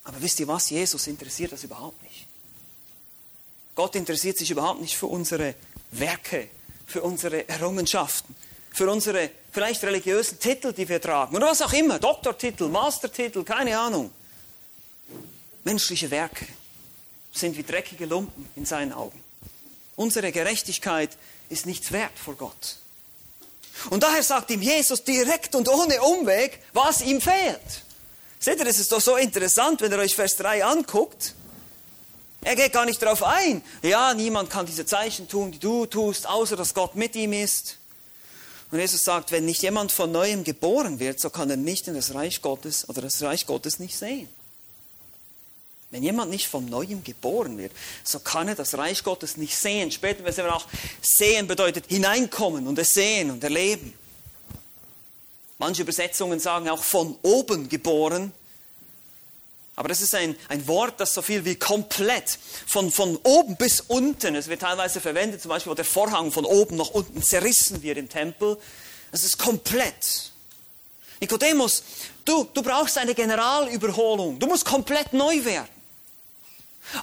Aber 0.05 0.21
wisst 0.21 0.39
ihr 0.39 0.47
was? 0.47 0.69
Jesus 0.69 1.07
interessiert 1.07 1.51
das 1.51 1.63
überhaupt 1.63 2.01
nicht. 2.03 2.25
Gott 3.75 3.95
interessiert 3.95 4.37
sich 4.37 4.51
überhaupt 4.51 4.79
nicht 4.79 4.95
für 4.95 5.07
unsere 5.07 5.55
Werke, 5.91 6.49
für 6.85 7.01
unsere 7.01 7.49
Errungenschaften, 7.49 8.35
für 8.71 8.89
unsere 8.89 9.29
vielleicht 9.53 9.83
religiösen 9.83 10.39
Titel, 10.39 10.73
die 10.73 10.89
wir 10.89 10.99
tragen 10.99 11.35
oder 11.35 11.47
was 11.47 11.61
auch 11.61 11.73
immer, 11.73 11.99
Doktortitel, 11.99 12.67
Mastertitel, 12.67 13.43
keine 13.43 13.77
Ahnung. 13.77 14.11
Menschliche 15.63 16.09
Werke 16.11 16.45
sind 17.31 17.55
wie 17.55 17.63
dreckige 17.63 18.05
Lumpen 18.05 18.49
in 18.55 18.65
seinen 18.65 18.91
Augen. 18.91 19.19
Unsere 19.95 20.31
Gerechtigkeit 20.31 21.11
ist 21.49 21.65
nichts 21.65 21.91
wert 21.91 22.17
vor 22.17 22.35
Gott. 22.35 22.77
Und 23.89 24.03
daher 24.03 24.23
sagt 24.23 24.51
ihm 24.51 24.61
Jesus 24.61 25.03
direkt 25.03 25.55
und 25.55 25.67
ohne 25.67 26.01
Umweg, 26.01 26.59
was 26.73 27.01
ihm 27.01 27.21
fehlt. 27.21 27.83
Seht 28.39 28.59
ihr, 28.59 28.65
das 28.65 28.79
ist 28.79 28.91
doch 28.91 29.01
so 29.01 29.15
interessant, 29.15 29.81
wenn 29.81 29.91
ihr 29.91 29.99
euch 29.99 30.15
Vers 30.15 30.35
3 30.37 30.65
anguckt. 30.65 31.33
Er 32.41 32.55
geht 32.55 32.73
gar 32.73 32.85
nicht 32.85 33.01
darauf 33.01 33.23
ein. 33.23 33.63
Ja, 33.81 34.13
niemand 34.13 34.49
kann 34.49 34.65
diese 34.65 34.85
Zeichen 34.85 35.29
tun, 35.29 35.51
die 35.51 35.59
du 35.59 35.85
tust, 35.85 36.27
außer 36.27 36.55
dass 36.55 36.73
Gott 36.73 36.95
mit 36.95 37.15
ihm 37.15 37.33
ist. 37.33 37.77
Und 38.73 38.79
Jesus 38.79 39.03
sagt, 39.03 39.31
wenn 39.31 39.45
nicht 39.45 39.61
jemand 39.61 39.91
von 39.91 40.11
neuem 40.11 40.43
geboren 40.43 40.99
wird, 40.99 41.19
so 41.19 41.29
kann 41.29 41.47
er 41.47 41.57
nicht 41.57 41.87
in 41.87 41.93
das 41.93 42.15
Reich 42.15 42.41
Gottes 42.41 42.89
oder 42.89 43.03
das 43.03 43.21
Reich 43.21 43.45
Gottes 43.45 43.77
nicht 43.77 43.95
sehen. 43.95 44.27
Wenn 45.91 46.01
jemand 46.01 46.31
nicht 46.31 46.47
von 46.47 46.65
neuem 46.65 47.03
geboren 47.03 47.59
wird, 47.59 47.71
so 48.03 48.17
kann 48.17 48.47
er 48.47 48.55
das 48.55 48.75
Reich 48.75 49.03
Gottes 49.03 49.37
nicht 49.37 49.55
sehen. 49.55 49.91
Später 49.91 50.23
werden 50.25 50.37
wir 50.37 50.55
auch 50.55 50.65
sehen 51.03 51.45
bedeutet 51.45 51.85
hineinkommen 51.87 52.65
und 52.65 52.79
es 52.79 52.95
sehen 52.95 53.29
und 53.29 53.43
erleben. 53.43 53.93
Manche 55.59 55.83
Übersetzungen 55.83 56.39
sagen 56.39 56.67
auch 56.67 56.81
von 56.81 57.15
oben 57.21 57.69
geboren. 57.69 58.31
Aber 59.75 59.89
das 59.89 60.01
ist 60.01 60.13
ein, 60.13 60.35
ein 60.49 60.67
Wort, 60.67 60.99
das 60.99 61.13
so 61.13 61.21
viel 61.21 61.45
wie 61.45 61.55
komplett, 61.55 62.37
von, 62.67 62.91
von 62.91 63.17
oben 63.23 63.55
bis 63.55 63.81
unten, 63.81 64.35
es 64.35 64.47
wird 64.47 64.61
teilweise 64.61 65.01
verwendet, 65.01 65.41
zum 65.41 65.49
Beispiel, 65.49 65.71
wo 65.71 65.75
der 65.75 65.85
Vorhang 65.85 66.31
von 66.31 66.45
oben 66.45 66.77
nach 66.77 66.89
unten 66.89 67.23
zerrissen 67.23 67.81
wird 67.81 67.97
im 67.97 68.07
Tempel. 68.07 68.57
Das 69.11 69.23
ist 69.23 69.37
komplett. 69.39 70.31
Nikodemus, 71.19 71.83
du, 72.25 72.47
du 72.53 72.61
brauchst 72.61 72.97
eine 72.97 73.15
Generalüberholung. 73.15 74.37
Du 74.39 74.45
musst 74.45 74.65
komplett 74.65 75.13
neu 75.13 75.43
werden. 75.43 75.69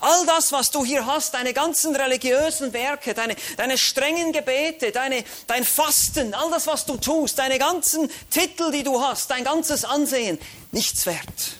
All 0.00 0.27
das, 0.27 0.53
was 0.53 0.71
du 0.71 0.85
hier 0.85 1.07
hast, 1.07 1.35
deine 1.35 1.55
ganzen 1.55 1.97
religiösen 1.97 2.73
Werke, 2.73 3.15
deine, 3.15 3.35
deine 3.57 3.79
strengen 3.79 4.33
Gebete, 4.33 4.93
deine, 4.93 5.25
dein 5.47 5.65
Fasten, 5.65 6.35
all 6.35 6.50
das, 6.50 6.67
was 6.67 6.85
du 6.85 6.97
tust, 6.99 7.39
deine 7.39 7.59
ganzen 7.59 8.11
Titel, 8.29 8.71
die 8.71 8.83
du 8.83 9.00
hast, 9.00 9.31
dein 9.31 9.43
ganzes 9.43 9.85
Ansehen, 9.85 10.39
nichts 10.71 11.07
wert. 11.07 11.60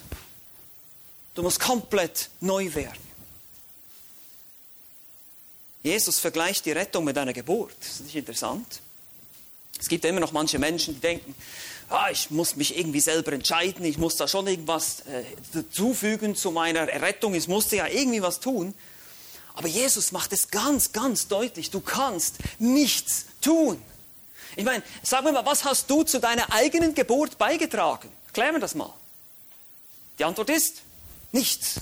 Du 1.35 1.43
musst 1.43 1.61
komplett 1.61 2.31
neu 2.41 2.75
werden. 2.75 3.11
Jesus 5.83 6.19
vergleicht 6.19 6.67
die 6.67 6.73
Rettung 6.73 7.05
mit 7.05 7.17
einer 7.17 7.33
Geburt. 7.33 7.75
Das 7.81 7.89
ist 7.89 8.05
nicht 8.05 8.17
interessant. 8.17 8.81
Es 9.79 9.89
gibt 9.89 10.05
immer 10.05 10.21
noch 10.21 10.33
manche 10.33 10.59
Menschen, 10.59 10.95
die 10.95 11.01
denken, 11.01 11.35
ah, 11.89 12.11
ich 12.11 12.31
muss 12.31 12.57
mich 12.57 12.77
irgendwie 12.77 13.01
selber 13.01 13.33
entscheiden, 13.33 13.85
ich 13.85 13.97
muss 13.97 14.17
da 14.17 14.29
schon 14.29 14.47
irgendwas 14.47 15.01
äh, 15.01 15.25
dazufügen 15.55 16.37
zu 16.37 16.51
meiner 16.51 16.89
Errettung, 16.89 17.35
ich 17.35 17.49
musste 17.49 17.77
ja 17.77 17.87
irgendwie 17.87 18.21
was 18.21 18.41
tun. 18.41 18.75
Aber 19.55 19.69
Jesus 19.69 20.13
macht 20.13 20.33
es 20.33 20.51
ganz, 20.51 20.93
ganz 20.93 21.29
deutlich, 21.29 21.71
du 21.71 21.81
kannst 21.81 22.37
nichts 22.59 23.27
tun. 23.41 23.83
Ich 24.57 24.65
meine, 24.65 24.83
sag 25.03 25.25
mir 25.25 25.33
mal, 25.33 25.47
was 25.47 25.65
hast 25.65 25.89
du 25.91 26.03
zu 26.03 26.21
deiner 26.21 26.53
eigenen 26.53 26.95
Geburt 26.95 27.39
beigetragen? 27.39 28.11
Klären 28.33 28.55
wir 28.55 28.61
das 28.61 28.75
mal. 28.75 28.93
Die 30.19 30.25
Antwort 30.25 30.51
ist 30.51 30.83
nichts. 31.33 31.81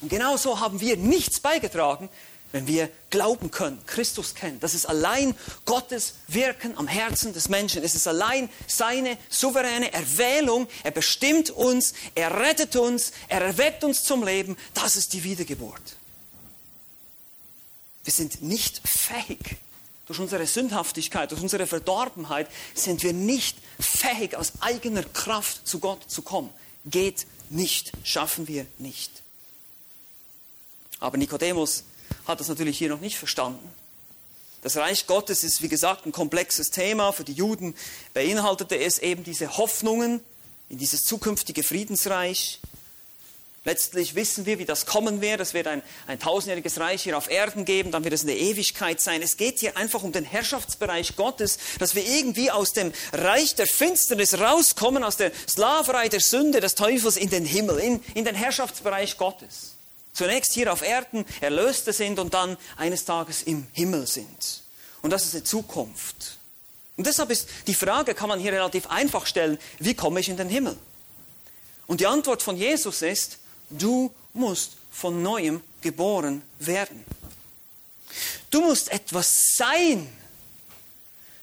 Und 0.00 0.08
genauso 0.08 0.60
haben 0.60 0.80
wir 0.80 0.96
nichts 0.96 1.40
beigetragen 1.40 2.08
wenn 2.52 2.66
wir 2.66 2.90
glauben 3.10 3.50
können, 3.50 3.80
Christus 3.86 4.34
kennen. 4.34 4.58
Das 4.60 4.74
ist 4.74 4.86
allein 4.86 5.34
Gottes 5.64 6.14
Wirken 6.26 6.76
am 6.76 6.88
Herzen 6.88 7.32
des 7.32 7.48
Menschen. 7.48 7.82
Es 7.82 7.94
ist 7.94 8.08
allein 8.08 8.48
seine 8.66 9.16
souveräne 9.28 9.92
Erwählung. 9.92 10.66
Er 10.82 10.90
bestimmt 10.90 11.50
uns, 11.50 11.94
er 12.14 12.38
rettet 12.40 12.74
uns, 12.76 13.12
er 13.28 13.42
erweckt 13.42 13.84
uns 13.84 14.02
zum 14.02 14.24
Leben. 14.24 14.56
Das 14.74 14.96
ist 14.96 15.12
die 15.12 15.22
Wiedergeburt. 15.22 15.96
Wir 18.02 18.12
sind 18.12 18.42
nicht 18.42 18.80
fähig. 18.86 19.58
Durch 20.06 20.18
unsere 20.18 20.44
Sündhaftigkeit, 20.44 21.30
durch 21.30 21.40
unsere 21.40 21.68
Verdorbenheit 21.68 22.48
sind 22.74 23.04
wir 23.04 23.12
nicht 23.12 23.56
fähig, 23.78 24.34
aus 24.34 24.54
eigener 24.58 25.04
Kraft 25.04 25.68
zu 25.68 25.78
Gott 25.78 26.10
zu 26.10 26.22
kommen. 26.22 26.50
Geht 26.86 27.26
nicht, 27.50 27.92
schaffen 28.04 28.48
wir 28.48 28.66
nicht. 28.78 29.10
Aber 30.98 31.16
Nikodemus 31.16 31.84
hat 32.26 32.40
das 32.40 32.48
natürlich 32.48 32.78
hier 32.78 32.88
noch 32.88 33.00
nicht 33.00 33.18
verstanden. 33.18 33.68
Das 34.62 34.76
Reich 34.76 35.06
Gottes 35.06 35.42
ist, 35.42 35.62
wie 35.62 35.68
gesagt, 35.68 36.04
ein 36.04 36.12
komplexes 36.12 36.70
Thema. 36.70 37.12
Für 37.12 37.24
die 37.24 37.32
Juden 37.32 37.74
beinhaltete 38.12 38.78
es 38.78 38.98
eben 38.98 39.24
diese 39.24 39.56
Hoffnungen 39.56 40.20
in 40.68 40.78
dieses 40.78 41.04
zukünftige 41.04 41.62
Friedensreich. 41.62 42.60
Letztlich 43.64 44.14
wissen 44.14 44.46
wir, 44.46 44.58
wie 44.58 44.64
das 44.64 44.86
kommen 44.86 45.20
wird. 45.20 45.38
Es 45.40 45.52
wird 45.52 45.66
ein, 45.66 45.82
ein 46.06 46.18
tausendjähriges 46.18 46.80
Reich 46.80 47.02
hier 47.02 47.18
auf 47.18 47.30
Erden 47.30 47.66
geben, 47.66 47.90
dann 47.90 48.04
wird 48.04 48.14
es 48.14 48.22
in 48.22 48.28
der 48.28 48.38
Ewigkeit 48.38 49.02
sein. 49.02 49.20
Es 49.20 49.36
geht 49.36 49.58
hier 49.58 49.76
einfach 49.76 50.02
um 50.02 50.12
den 50.12 50.24
Herrschaftsbereich 50.24 51.14
Gottes, 51.14 51.58
dass 51.78 51.94
wir 51.94 52.06
irgendwie 52.06 52.50
aus 52.50 52.72
dem 52.72 52.90
Reich 53.12 53.54
der 53.56 53.66
Finsternis 53.66 54.38
rauskommen, 54.38 55.04
aus 55.04 55.18
der 55.18 55.30
Sklaverei 55.46 56.08
der 56.08 56.20
Sünde 56.20 56.60
des 56.60 56.74
Teufels 56.74 57.18
in 57.18 57.28
den 57.28 57.44
Himmel, 57.44 57.78
in, 57.78 58.02
in 58.14 58.24
den 58.24 58.34
Herrschaftsbereich 58.34 59.18
Gottes. 59.18 59.74
Zunächst 60.14 60.54
hier 60.54 60.72
auf 60.72 60.80
Erden 60.80 61.26
Erlöste 61.42 61.92
sind 61.92 62.18
und 62.18 62.32
dann 62.32 62.56
eines 62.78 63.04
Tages 63.04 63.42
im 63.42 63.66
Himmel 63.72 64.06
sind. 64.06 64.62
Und 65.02 65.10
das 65.10 65.26
ist 65.26 65.34
eine 65.34 65.44
Zukunft. 65.44 66.38
Und 66.96 67.06
deshalb 67.06 67.30
ist 67.30 67.48
die 67.66 67.74
Frage, 67.74 68.14
kann 68.14 68.28
man 68.28 68.40
hier 68.40 68.52
relativ 68.52 68.86
einfach 68.88 69.26
stellen, 69.26 69.58
wie 69.78 69.94
komme 69.94 70.20
ich 70.20 70.30
in 70.30 70.38
den 70.38 70.48
Himmel? 70.48 70.76
Und 71.86 72.00
die 72.00 72.06
Antwort 72.06 72.42
von 72.42 72.56
Jesus 72.56 73.02
ist, 73.02 73.38
du 73.70 74.12
musst 74.32 74.72
von 74.90 75.22
neuem 75.22 75.62
geboren 75.80 76.42
werden. 76.58 77.04
Du 78.50 78.60
musst 78.60 78.90
etwas 78.90 79.54
sein, 79.56 80.06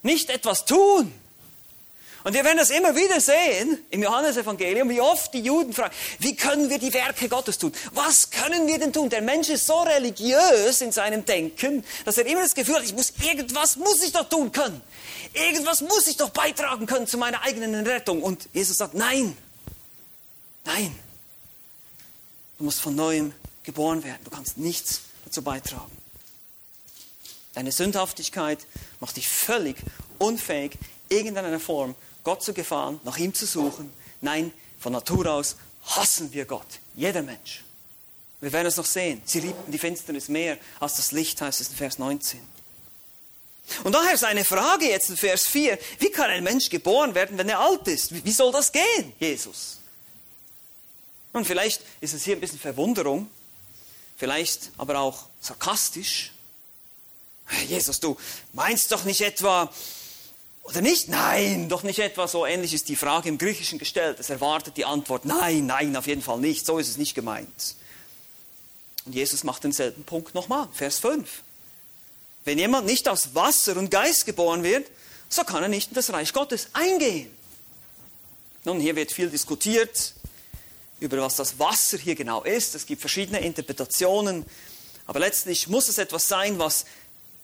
nicht 0.03 0.29
etwas 0.29 0.65
tun. 0.65 1.11
Und 2.23 2.33
wir 2.33 2.43
werden 2.43 2.57
das 2.57 2.71
immer 2.71 2.93
wieder 2.93 3.21
sehen 3.21 3.79
im 3.89 4.03
Johannesevangelium, 4.03 4.89
wie 4.89 4.99
oft 4.99 5.33
die 5.33 5.39
Juden 5.39 5.71
fragen, 5.71 5.95
wie 6.19 6.35
können 6.35 6.69
wir 6.69 6.77
die 6.77 6.93
Werke 6.93 7.29
Gottes 7.29 7.57
tun? 7.57 7.71
Was 7.93 8.31
können 8.31 8.67
wir 8.67 8.77
denn 8.79 8.91
tun? 8.91 9.09
Der 9.09 9.21
Mensch 9.21 9.47
ist 9.47 9.65
so 9.65 9.79
religiös 9.83 10.81
in 10.81 10.91
seinem 10.91 11.23
Denken, 11.23 11.85
dass 12.03 12.17
er 12.17 12.25
immer 12.25 12.41
das 12.41 12.53
Gefühl 12.53 12.75
hat, 12.75 12.83
ich 12.83 12.93
muss 12.93 13.13
irgendwas 13.21 13.77
muss 13.77 14.03
ich 14.03 14.11
doch 14.11 14.27
tun 14.27 14.51
können. 14.51 14.81
Irgendwas 15.33 15.79
muss 15.79 16.05
ich 16.07 16.17
doch 16.17 16.31
beitragen 16.31 16.85
können 16.85 17.07
zu 17.07 17.17
meiner 17.17 17.43
eigenen 17.43 17.87
Rettung. 17.87 18.21
Und 18.21 18.49
Jesus 18.51 18.77
sagt, 18.77 18.93
nein, 18.93 19.37
nein. 20.65 20.93
Du 22.57 22.63
musst 22.63 22.79
von 22.79 22.95
neuem 22.95 23.33
geboren 23.63 24.03
werden. 24.03 24.21
Du 24.23 24.31
kannst 24.31 24.57
nichts 24.57 25.01
dazu 25.25 25.41
beitragen. 25.41 25.91
Deine 27.53 27.71
Sündhaftigkeit 27.71 28.65
macht 28.99 29.17
dich 29.17 29.27
völlig 29.27 29.77
unfähig, 30.19 30.77
irgendeiner 31.09 31.59
Form 31.59 31.95
Gott 32.23 32.43
zu 32.43 32.53
gefahren, 32.53 32.99
nach 33.03 33.17
ihm 33.17 33.33
zu 33.33 33.45
suchen. 33.45 33.91
Nein, 34.21 34.51
von 34.79 34.93
Natur 34.93 35.27
aus 35.27 35.55
hassen 35.83 36.33
wir 36.33 36.45
Gott. 36.45 36.67
Jeder 36.95 37.21
Mensch. 37.21 37.63
Wir 38.41 38.51
werden 38.51 38.67
es 38.67 38.77
noch 38.77 38.85
sehen. 38.85 39.21
Sie 39.25 39.39
liebten 39.39 39.71
die 39.71 39.79
Finsternis 39.79 40.29
mehr 40.29 40.57
als 40.79 40.97
das 40.97 41.11
Licht, 41.11 41.41
heißt 41.41 41.61
es 41.61 41.69
in 41.69 41.75
Vers 41.75 41.97
19. 41.97 42.39
Und 43.83 43.93
daher 43.93 44.13
ist 44.13 44.23
eine 44.23 44.45
Frage 44.45 44.87
jetzt 44.87 45.09
in 45.09 45.17
Vers 45.17 45.47
4. 45.47 45.77
Wie 45.99 46.09
kann 46.09 46.29
ein 46.29 46.43
Mensch 46.43 46.69
geboren 46.69 47.15
werden, 47.15 47.37
wenn 47.37 47.49
er 47.49 47.59
alt 47.59 47.87
ist? 47.87 48.23
Wie 48.23 48.31
soll 48.31 48.51
das 48.51 48.71
gehen, 48.71 49.13
Jesus? 49.19 49.76
Und 51.37 51.45
vielleicht 51.45 51.83
ist 52.01 52.15
es 52.15 52.23
hier 52.23 52.35
ein 52.35 52.41
bisschen 52.41 52.57
Verwunderung, 52.57 53.29
vielleicht 54.17 54.71
aber 54.79 54.97
auch 54.97 55.27
sarkastisch. 55.39 56.31
Jesus, 57.67 57.99
du 57.99 58.17
meinst 58.53 58.91
doch 58.91 59.03
nicht 59.03 59.21
etwa, 59.21 59.71
oder 60.63 60.81
nicht? 60.81 61.09
Nein, 61.09 61.69
doch 61.69 61.83
nicht 61.83 61.99
etwa 61.99 62.27
so 62.27 62.47
ähnlich 62.47 62.73
ist 62.73 62.89
die 62.89 62.95
Frage 62.95 63.29
im 63.29 63.37
Griechischen 63.37 63.77
gestellt. 63.77 64.19
Es 64.19 64.31
erwartet 64.31 64.77
die 64.77 64.85
Antwort, 64.85 65.25
nein, 65.25 65.67
nein, 65.67 65.95
auf 65.95 66.07
jeden 66.07 66.23
Fall 66.23 66.39
nicht. 66.39 66.65
So 66.65 66.79
ist 66.79 66.89
es 66.89 66.97
nicht 66.97 67.13
gemeint. 67.13 67.75
Und 69.05 69.13
Jesus 69.13 69.43
macht 69.43 69.63
denselben 69.63 70.03
Punkt 70.05 70.33
nochmal, 70.33 70.67
Vers 70.73 70.97
5. 70.97 71.43
Wenn 72.45 72.57
jemand 72.57 72.87
nicht 72.87 73.07
aus 73.07 73.35
Wasser 73.35 73.77
und 73.77 73.91
Geist 73.91 74.25
geboren 74.25 74.63
wird, 74.63 74.89
so 75.29 75.43
kann 75.43 75.61
er 75.61 75.69
nicht 75.69 75.89
in 75.89 75.93
das 75.93 76.11
Reich 76.11 76.33
Gottes 76.33 76.69
eingehen. 76.73 77.29
Nun, 78.65 78.79
hier 78.79 78.95
wird 78.95 79.11
viel 79.11 79.29
diskutiert 79.29 80.15
über 80.99 81.17
was 81.17 81.35
das 81.35 81.59
Wasser 81.59 81.97
hier 81.97 82.15
genau 82.15 82.43
ist. 82.43 82.75
Es 82.75 82.85
gibt 82.85 83.01
verschiedene 83.01 83.39
Interpretationen, 83.39 84.45
aber 85.05 85.19
letztlich 85.19 85.67
muss 85.67 85.87
es 85.87 85.97
etwas 85.97 86.27
sein, 86.27 86.59
was 86.59 86.85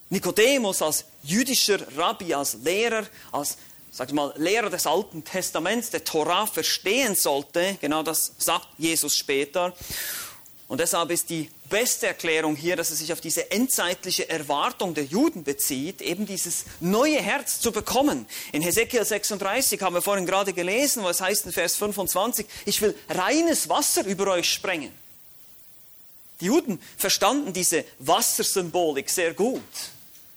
Nikodemus 0.10 0.82
als 0.82 1.06
jüdischer 1.24 1.80
Rabbi, 1.98 2.34
als 2.34 2.56
Lehrer, 2.64 3.06
als 3.32 3.58
sag 3.92 4.12
mal, 4.12 4.34
Lehrer 4.38 4.70
des 4.70 4.88
Alten 4.88 5.24
Testaments, 5.24 5.92
der 5.92 6.04
Torah 6.04 6.48
verstehen 6.48 7.16
sollte. 7.16 7.78
Genau 7.80 8.04
das 8.04 8.34
sagt 8.38 8.68
Jesus 8.78 9.16
später. 9.16 9.74
Und 10.68 10.80
deshalb 10.80 11.12
ist 11.12 11.30
die 11.30 11.50
beste 11.74 12.06
Erklärung 12.06 12.56
hier, 12.56 12.76
dass 12.76 12.92
es 12.92 13.00
sich 13.00 13.12
auf 13.12 13.20
diese 13.20 13.50
endzeitliche 13.50 14.30
Erwartung 14.30 14.94
der 14.94 15.06
Juden 15.06 15.44
bezieht, 15.44 16.04
eben 16.04 16.28
dieses 16.28 16.66
neue 16.80 17.20
Herz 17.20 17.60
zu 17.60 17.72
bekommen. 17.72 18.28
In 18.52 18.62
Hesekiel 18.62 19.04
36 19.04 19.82
haben 19.82 19.96
wir 19.96 20.04
vorhin 20.04 20.28
gerade 20.28 20.54
gelesen, 20.54 21.02
wo 21.02 21.10
es 21.10 21.20
heißt 21.20 21.48
in 21.48 21.52
Vers 21.52 21.76
25, 21.78 22.46
ich 22.66 22.80
will 22.84 22.96
reines 23.10 23.70
Wasser 23.70 24.06
über 24.06 24.28
euch 24.34 24.54
sprengen. 24.54 24.92
Die 26.42 26.46
Juden 26.46 26.80
verstanden 26.96 27.54
diese 27.54 27.86
Wassersymbolik 27.98 29.10
sehr 29.10 29.34
gut. 29.34 29.64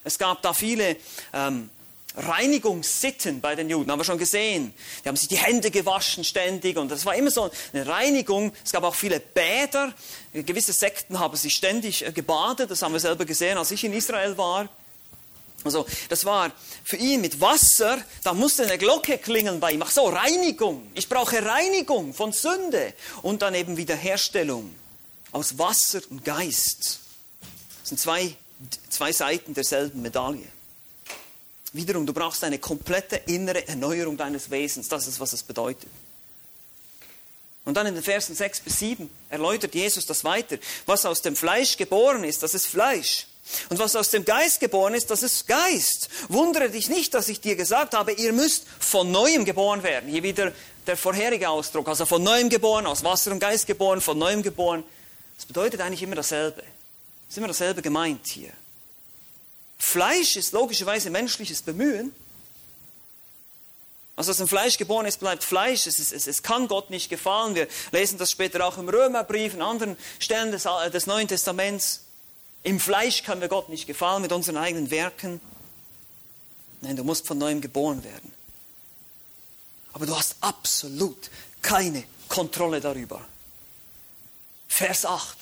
Es 0.04 0.18
gab 0.18 0.40
da 0.40 0.54
viele 0.54 0.96
ähm, 1.34 1.68
Reinigungssitten 2.16 3.40
bei 3.40 3.54
den 3.54 3.68
Juden, 3.68 3.90
haben 3.90 4.00
wir 4.00 4.04
schon 4.04 4.18
gesehen. 4.18 4.72
Die 5.04 5.08
haben 5.08 5.16
sich 5.16 5.28
die 5.28 5.36
Hände 5.36 5.70
gewaschen 5.70 6.24
ständig 6.24 6.78
und 6.78 6.90
das 6.90 7.04
war 7.04 7.14
immer 7.14 7.30
so 7.30 7.50
eine 7.72 7.86
Reinigung. 7.86 8.52
Es 8.64 8.72
gab 8.72 8.84
auch 8.84 8.94
viele 8.94 9.20
Bäder. 9.20 9.92
Gewisse 10.32 10.72
Sekten 10.72 11.18
haben 11.18 11.36
sich 11.36 11.54
ständig 11.54 12.06
äh, 12.06 12.12
gebadet, 12.12 12.70
das 12.70 12.82
haben 12.82 12.92
wir 12.92 13.00
selber 13.00 13.24
gesehen, 13.24 13.58
als 13.58 13.70
ich 13.70 13.84
in 13.84 13.92
Israel 13.92 14.36
war. 14.38 14.68
Also 15.64 15.84
das 16.08 16.24
war 16.24 16.52
für 16.84 16.96
ihn 16.96 17.20
mit 17.20 17.40
Wasser, 17.40 17.98
da 18.22 18.32
musste 18.32 18.62
eine 18.62 18.78
Glocke 18.78 19.18
klingeln 19.18 19.60
bei 19.60 19.72
ihm. 19.72 19.82
Ach 19.82 19.90
so, 19.90 20.08
Reinigung. 20.08 20.90
Ich 20.94 21.08
brauche 21.08 21.44
Reinigung 21.44 22.14
von 22.14 22.32
Sünde 22.32 22.94
und 23.22 23.42
dann 23.42 23.54
eben 23.54 23.76
Wiederherstellung 23.76 24.74
aus 25.32 25.58
Wasser 25.58 26.00
und 26.08 26.24
Geist. 26.24 27.00
Das 27.80 27.88
sind 27.90 27.98
zwei, 27.98 28.34
zwei 28.88 29.12
Seiten 29.12 29.54
derselben 29.54 30.02
Medaille. 30.02 30.55
Wiederum, 31.76 32.06
du 32.06 32.12
brauchst 32.12 32.42
eine 32.42 32.58
komplette 32.58 33.16
innere 33.26 33.68
Erneuerung 33.68 34.16
deines 34.16 34.50
Wesens. 34.50 34.88
Das 34.88 35.06
ist, 35.06 35.20
was 35.20 35.32
es 35.32 35.42
bedeutet. 35.42 35.88
Und 37.66 37.74
dann 37.74 37.86
in 37.86 37.94
den 37.94 38.02
Versen 38.02 38.34
6 38.34 38.60
bis 38.60 38.78
7 38.78 39.10
erläutert 39.28 39.74
Jesus 39.74 40.06
das 40.06 40.24
weiter. 40.24 40.56
Was 40.86 41.04
aus 41.04 41.20
dem 41.20 41.36
Fleisch 41.36 41.76
geboren 41.76 42.24
ist, 42.24 42.42
das 42.42 42.54
ist 42.54 42.66
Fleisch. 42.66 43.26
Und 43.68 43.78
was 43.78 43.94
aus 43.94 44.10
dem 44.10 44.24
Geist 44.24 44.60
geboren 44.60 44.94
ist, 44.94 45.10
das 45.10 45.22
ist 45.22 45.46
Geist. 45.46 46.08
Wundere 46.28 46.70
dich 46.70 46.88
nicht, 46.88 47.12
dass 47.14 47.28
ich 47.28 47.40
dir 47.40 47.56
gesagt 47.56 47.94
habe, 47.94 48.12
ihr 48.12 48.32
müsst 48.32 48.64
von 48.78 49.10
neuem 49.10 49.44
geboren 49.44 49.82
werden. 49.82 50.08
Hier 50.08 50.22
wieder 50.22 50.52
der 50.86 50.96
vorherige 50.96 51.48
Ausdruck. 51.48 51.88
Also 51.88 52.06
von 52.06 52.22
neuem 52.22 52.48
geboren, 52.48 52.86
aus 52.86 53.04
Wasser 53.04 53.32
und 53.32 53.40
Geist 53.40 53.66
geboren, 53.66 54.00
von 54.00 54.18
neuem 54.18 54.42
geboren. 54.42 54.82
Das 55.36 55.46
bedeutet 55.46 55.80
eigentlich 55.80 56.02
immer 56.02 56.16
dasselbe. 56.16 56.62
Es 57.28 57.34
ist 57.34 57.38
immer 57.38 57.48
dasselbe 57.48 57.82
gemeint 57.82 58.26
hier. 58.28 58.52
Fleisch 59.78 60.36
ist 60.36 60.52
logischerweise 60.52 61.10
menschliches 61.10 61.62
Bemühen. 61.62 62.14
Was 64.16 64.30
aus 64.30 64.38
dem 64.38 64.48
Fleisch 64.48 64.78
geboren 64.78 65.04
ist, 65.04 65.20
bleibt 65.20 65.44
Fleisch. 65.44 65.86
Es, 65.86 65.98
es, 65.98 66.26
es, 66.26 66.42
kann 66.42 66.68
Gott 66.68 66.88
nicht 66.88 67.10
gefallen. 67.10 67.54
Wir 67.54 67.68
lesen 67.92 68.18
das 68.18 68.30
später 68.30 68.66
auch 68.66 68.78
im 68.78 68.88
Römerbrief, 68.88 69.52
in 69.52 69.60
anderen 69.60 69.96
Stellen 70.18 70.52
des, 70.52 70.66
des 70.92 71.06
Neuen 71.06 71.28
Testaments. 71.28 72.00
Im 72.62 72.80
Fleisch 72.80 73.22
können 73.24 73.42
wir 73.42 73.48
Gott 73.48 73.68
nicht 73.68 73.86
gefallen 73.86 74.22
mit 74.22 74.32
unseren 74.32 74.56
eigenen 74.56 74.90
Werken. 74.90 75.40
Nein, 76.80 76.96
du 76.96 77.04
musst 77.04 77.26
von 77.26 77.36
neuem 77.36 77.60
geboren 77.60 78.02
werden. 78.04 78.32
Aber 79.92 80.06
du 80.06 80.16
hast 80.16 80.36
absolut 80.40 81.30
keine 81.60 82.04
Kontrolle 82.28 82.80
darüber. 82.80 83.20
Vers 84.68 85.04
8. 85.04 85.36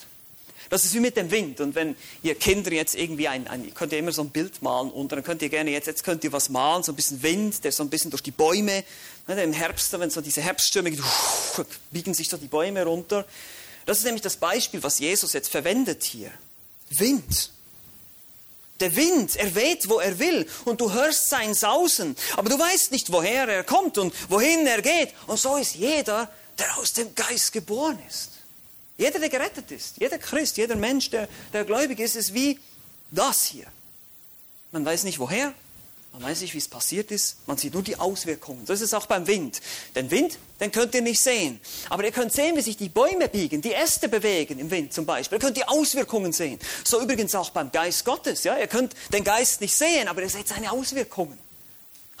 Das 0.69 0.85
ist 0.85 0.93
wie 0.93 0.99
mit 0.99 1.17
dem 1.17 1.31
Wind. 1.31 1.61
Und 1.61 1.75
wenn 1.75 1.95
ihr 2.23 2.35
Kinder 2.35 2.71
jetzt 2.71 2.95
irgendwie 2.95 3.27
ein, 3.27 3.47
ein, 3.47 3.65
ihr 3.65 3.71
könnt 3.71 3.91
ja 3.91 3.97
immer 3.97 4.11
so 4.11 4.21
ein 4.21 4.29
Bild 4.29 4.61
malen 4.61 4.89
und 4.91 5.11
dann 5.11 5.23
könnt 5.23 5.41
ihr 5.41 5.49
gerne 5.49 5.71
jetzt, 5.71 5.87
jetzt 5.87 6.03
könnt 6.03 6.23
ihr 6.23 6.31
was 6.31 6.49
malen, 6.49 6.83
so 6.83 6.91
ein 6.91 6.95
bisschen 6.95 7.21
Wind, 7.23 7.63
der 7.63 7.71
so 7.71 7.83
ein 7.83 7.89
bisschen 7.89 8.11
durch 8.11 8.23
die 8.23 8.31
Bäume, 8.31 8.83
ne, 9.27 9.43
im 9.43 9.53
Herbst, 9.53 9.97
wenn 9.99 10.09
so 10.09 10.21
diese 10.21 10.41
Herbststürme 10.41 10.91
geht, 10.91 11.01
biegen 11.91 12.13
sich 12.13 12.29
so 12.29 12.37
die 12.37 12.47
Bäume 12.47 12.83
runter. 12.83 13.25
Das 13.85 13.99
ist 13.99 14.03
nämlich 14.03 14.23
das 14.23 14.37
Beispiel, 14.37 14.81
was 14.81 14.99
Jesus 14.99 15.33
jetzt 15.33 15.49
verwendet 15.49 16.03
hier. 16.03 16.31
Wind. 16.89 17.51
Der 18.79 18.93
Wind, 18.95 19.37
er 19.37 19.55
weht, 19.55 19.87
wo 19.87 19.99
er 19.99 20.19
will 20.19 20.45
und 20.65 20.81
du 20.81 20.91
hörst 20.91 21.29
sein 21.29 21.53
Sausen, 21.53 22.17
aber 22.35 22.49
du 22.49 22.59
weißt 22.59 22.91
nicht, 22.91 23.09
woher 23.11 23.47
er 23.47 23.63
kommt 23.63 23.97
und 23.97 24.13
wohin 24.29 24.67
er 24.67 24.81
geht. 24.81 25.13
Und 25.27 25.39
so 25.39 25.55
ist 25.55 25.75
jeder, 25.75 26.29
der 26.59 26.77
aus 26.77 26.91
dem 26.91 27.15
Geist 27.15 27.53
geboren 27.53 27.97
ist. 28.09 28.31
Jeder, 28.97 29.19
der 29.19 29.29
gerettet 29.29 29.71
ist, 29.71 29.97
jeder 29.97 30.17
Christ, 30.17 30.57
jeder 30.57 30.75
Mensch, 30.75 31.09
der, 31.09 31.27
der 31.51 31.65
gläubig 31.65 31.99
ist, 31.99 32.15
ist 32.15 32.33
wie 32.33 32.59
das 33.11 33.43
hier. 33.43 33.65
Man 34.71 34.85
weiß 34.85 35.03
nicht 35.03 35.19
woher, 35.19 35.53
man 36.13 36.23
weiß 36.23 36.41
nicht, 36.41 36.53
wie 36.53 36.59
es 36.59 36.69
passiert 36.69 37.11
ist, 37.11 37.45
man 37.45 37.57
sieht 37.57 37.73
nur 37.73 37.83
die 37.83 37.97
Auswirkungen. 37.97 38.65
So 38.65 38.71
ist 38.71 38.79
es 38.79 38.93
auch 38.93 39.05
beim 39.05 39.27
Wind. 39.27 39.59
Den 39.95 40.09
Wind, 40.11 40.37
den 40.61 40.71
könnt 40.71 40.95
ihr 40.95 41.01
nicht 41.01 41.19
sehen. 41.19 41.59
Aber 41.89 42.05
ihr 42.05 42.11
könnt 42.13 42.31
sehen, 42.31 42.55
wie 42.55 42.61
sich 42.61 42.77
die 42.77 42.87
Bäume 42.87 43.27
biegen, 43.27 43.61
die 43.61 43.73
Äste 43.73 44.07
bewegen 44.07 44.57
im 44.59 44.71
Wind 44.71 44.93
zum 44.93 45.05
Beispiel. 45.05 45.37
Ihr 45.37 45.41
könnt 45.41 45.57
die 45.57 45.67
Auswirkungen 45.67 46.31
sehen. 46.31 46.57
So 46.85 47.01
übrigens 47.01 47.35
auch 47.35 47.49
beim 47.49 47.69
Geist 47.69 48.05
Gottes. 48.05 48.45
Ja? 48.45 48.57
Ihr 48.57 48.67
könnt 48.67 48.93
den 49.11 49.25
Geist 49.25 49.59
nicht 49.59 49.75
sehen, 49.75 50.07
aber 50.07 50.21
ihr 50.21 50.29
seht 50.29 50.47
seine 50.47 50.71
Auswirkungen. 50.71 51.37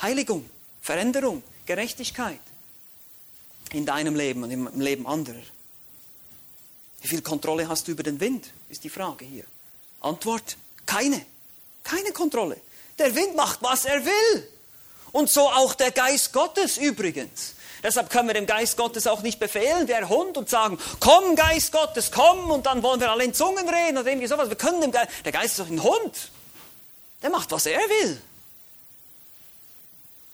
Heiligung, 0.01 0.49
Veränderung, 0.81 1.41
Gerechtigkeit 1.65 2.41
in 3.71 3.85
deinem 3.85 4.15
Leben 4.15 4.43
und 4.43 4.51
im 4.51 4.81
Leben 4.81 5.07
anderer. 5.07 5.39
Wie 7.05 7.09
viel 7.09 7.21
Kontrolle 7.21 7.69
hast 7.69 7.87
du 7.87 7.91
über 7.91 8.01
den 8.01 8.19
Wind, 8.19 8.49
ist 8.67 8.83
die 8.83 8.89
Frage 8.89 9.25
hier. 9.25 9.43
Antwort, 10.01 10.57
keine. 10.87 11.23
Keine 11.83 12.11
Kontrolle. 12.13 12.59
Der 12.97 13.13
Wind 13.13 13.35
macht, 13.35 13.61
was 13.61 13.85
er 13.85 14.03
will. 14.03 14.47
Und 15.11 15.29
so 15.29 15.41
auch 15.41 15.75
der 15.75 15.91
Geist 15.91 16.33
Gottes 16.33 16.77
übrigens. 16.77 17.53
Deshalb 17.83 18.09
können 18.09 18.29
wir 18.29 18.33
dem 18.33 18.47
Geist 18.47 18.75
Gottes 18.75 19.05
auch 19.05 19.21
nicht 19.21 19.39
befehlen, 19.39 19.85
der 19.85 20.09
Hund, 20.09 20.35
und 20.35 20.49
sagen, 20.49 20.79
komm 20.99 21.35
Geist 21.35 21.71
Gottes, 21.73 22.09
komm, 22.09 22.49
und 22.49 22.65
dann 22.65 22.81
wollen 22.81 22.99
wir 22.99 23.11
alle 23.11 23.23
in 23.23 23.35
Zungen 23.35 23.69
reden 23.69 23.99
oder 23.99 24.09
irgendwie 24.09 24.25
sowas. 24.25 24.49
Wir 24.49 24.55
können 24.55 24.81
dem 24.81 24.91
Geist, 24.91 25.11
der 25.23 25.31
Geist 25.31 25.51
ist 25.51 25.59
doch 25.59 25.69
ein 25.69 25.83
Hund. 25.83 26.31
Der 27.21 27.29
macht, 27.29 27.51
was 27.51 27.67
er 27.67 27.77
will. 27.81 28.19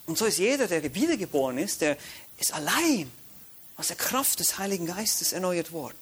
Und 0.06 0.18
so 0.18 0.24
ist 0.24 0.38
jeder, 0.38 0.68
der 0.68 0.96
wiedergeboren 0.96 1.58
ist, 1.58 1.82
der 1.82 1.98
ist 2.38 2.54
allein 2.54 3.12
aus 3.76 3.88
der 3.88 3.98
Kraft 3.98 4.40
des 4.40 4.58
Heiligen 4.58 4.86
Geistes 4.86 5.34
erneuert 5.34 5.74
worden. 5.74 5.98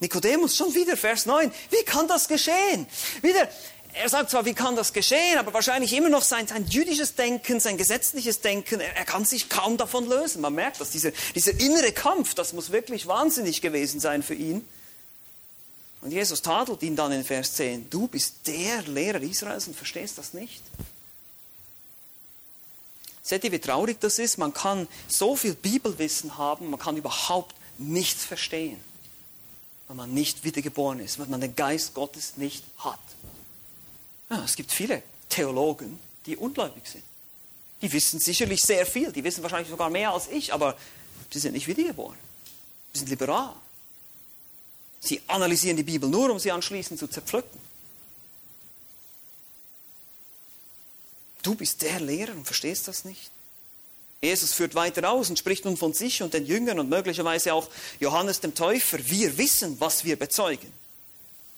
Nikodemus, 0.00 0.56
schon 0.56 0.74
wieder 0.74 0.96
Vers 0.96 1.26
9. 1.26 1.52
Wie 1.70 1.84
kann 1.84 2.08
das 2.08 2.26
geschehen? 2.28 2.86
Wieder, 3.22 3.48
er 3.94 4.08
sagt 4.08 4.30
zwar, 4.30 4.44
wie 4.44 4.54
kann 4.54 4.74
das 4.74 4.92
geschehen, 4.92 5.38
aber 5.38 5.54
wahrscheinlich 5.54 5.92
immer 5.92 6.08
noch 6.08 6.22
sein, 6.22 6.48
sein 6.48 6.66
jüdisches 6.66 7.14
Denken, 7.14 7.60
sein 7.60 7.76
gesetzliches 7.76 8.40
Denken, 8.40 8.80
er, 8.80 8.96
er 8.96 9.04
kann 9.04 9.24
sich 9.24 9.48
kaum 9.48 9.76
davon 9.76 10.08
lösen. 10.08 10.42
Man 10.42 10.54
merkt 10.54 10.80
das, 10.80 10.90
dieser, 10.90 11.12
dieser 11.34 11.58
innere 11.60 11.92
Kampf, 11.92 12.34
das 12.34 12.52
muss 12.52 12.72
wirklich 12.72 13.06
wahnsinnig 13.06 13.60
gewesen 13.60 14.00
sein 14.00 14.22
für 14.22 14.34
ihn. 14.34 14.66
Und 16.00 16.10
Jesus 16.10 16.42
tadelt 16.42 16.82
ihn 16.82 16.96
dann 16.96 17.12
in 17.12 17.24
Vers 17.24 17.54
10. 17.54 17.88
Du 17.88 18.08
bist 18.08 18.46
der 18.46 18.82
Lehrer 18.82 19.22
Israels 19.22 19.68
und 19.68 19.76
verstehst 19.76 20.18
das 20.18 20.34
nicht? 20.34 20.62
Seht 23.22 23.44
ihr, 23.44 23.52
wie 23.52 23.58
traurig 23.58 24.00
das 24.00 24.18
ist? 24.18 24.36
Man 24.36 24.52
kann 24.52 24.86
so 25.08 25.34
viel 25.34 25.54
Bibelwissen 25.54 26.36
haben, 26.36 26.68
man 26.68 26.80
kann 26.80 26.96
überhaupt 26.96 27.54
nichts 27.78 28.24
verstehen 28.24 28.78
weil 29.88 29.96
man 29.96 30.14
nicht 30.14 30.44
wiedergeboren 30.44 31.00
ist, 31.00 31.18
weil 31.18 31.26
man 31.26 31.40
den 31.40 31.54
Geist 31.54 31.94
Gottes 31.94 32.36
nicht 32.36 32.64
hat. 32.78 33.00
Ja, 34.30 34.42
es 34.44 34.56
gibt 34.56 34.72
viele 34.72 35.02
Theologen, 35.28 35.98
die 36.26 36.36
ungläubig 36.36 36.86
sind. 36.86 37.04
Die 37.82 37.92
wissen 37.92 38.18
sicherlich 38.18 38.62
sehr 38.62 38.86
viel, 38.86 39.12
die 39.12 39.22
wissen 39.22 39.42
wahrscheinlich 39.42 39.68
sogar 39.68 39.90
mehr 39.90 40.12
als 40.12 40.28
ich, 40.28 40.54
aber 40.54 40.76
sie 41.30 41.38
sind 41.38 41.52
nicht 41.52 41.66
wiedergeboren. 41.66 42.16
Sie 42.92 43.00
sind 43.00 43.10
liberal. 43.10 43.54
Sie 45.00 45.20
analysieren 45.26 45.76
die 45.76 45.82
Bibel 45.82 46.08
nur, 46.08 46.30
um 46.30 46.38
sie 46.38 46.50
anschließend 46.50 46.98
zu 46.98 47.08
zerpflücken. 47.08 47.60
Du 51.42 51.54
bist 51.54 51.82
der 51.82 52.00
Lehrer 52.00 52.32
und 52.32 52.46
verstehst 52.46 52.88
das 52.88 53.04
nicht? 53.04 53.30
Jesus 54.20 54.52
führt 54.52 54.74
weiter 54.74 55.10
aus 55.10 55.28
und 55.28 55.38
spricht 55.38 55.64
nun 55.64 55.76
von 55.76 55.92
sich 55.92 56.22
und 56.22 56.32
den 56.32 56.46
Jüngern 56.46 56.78
und 56.78 56.88
möglicherweise 56.88 57.52
auch 57.52 57.68
Johannes 58.00 58.40
dem 58.40 58.54
Täufer. 58.54 58.98
Wir 59.06 59.36
wissen, 59.36 59.78
was 59.80 60.04
wir 60.04 60.16
bezeugen. 60.16 60.72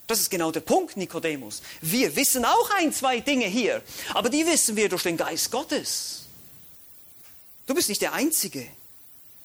Das 0.07 0.21
ist 0.21 0.31
genau 0.31 0.53
der 0.53 0.61
Punkt, 0.61 0.97
Nikodemus. 0.97 1.63
Wir 1.81 2.15
wissen 2.15 2.45
auch 2.45 2.71
ein, 2.79 2.93
zwei 2.93 3.21
Dinge 3.21 3.47
hier, 3.47 3.83
aber 4.15 4.29
die 4.29 4.47
wissen 4.47 4.77
wir 4.77 4.89
durch 4.89 5.03
den 5.03 5.17
Geist 5.17 5.51
Gottes. 5.51 6.23
Du 7.67 7.75
bist 7.75 7.89
nicht 7.89 8.03
der 8.03 8.13
Einzige. 8.13 8.67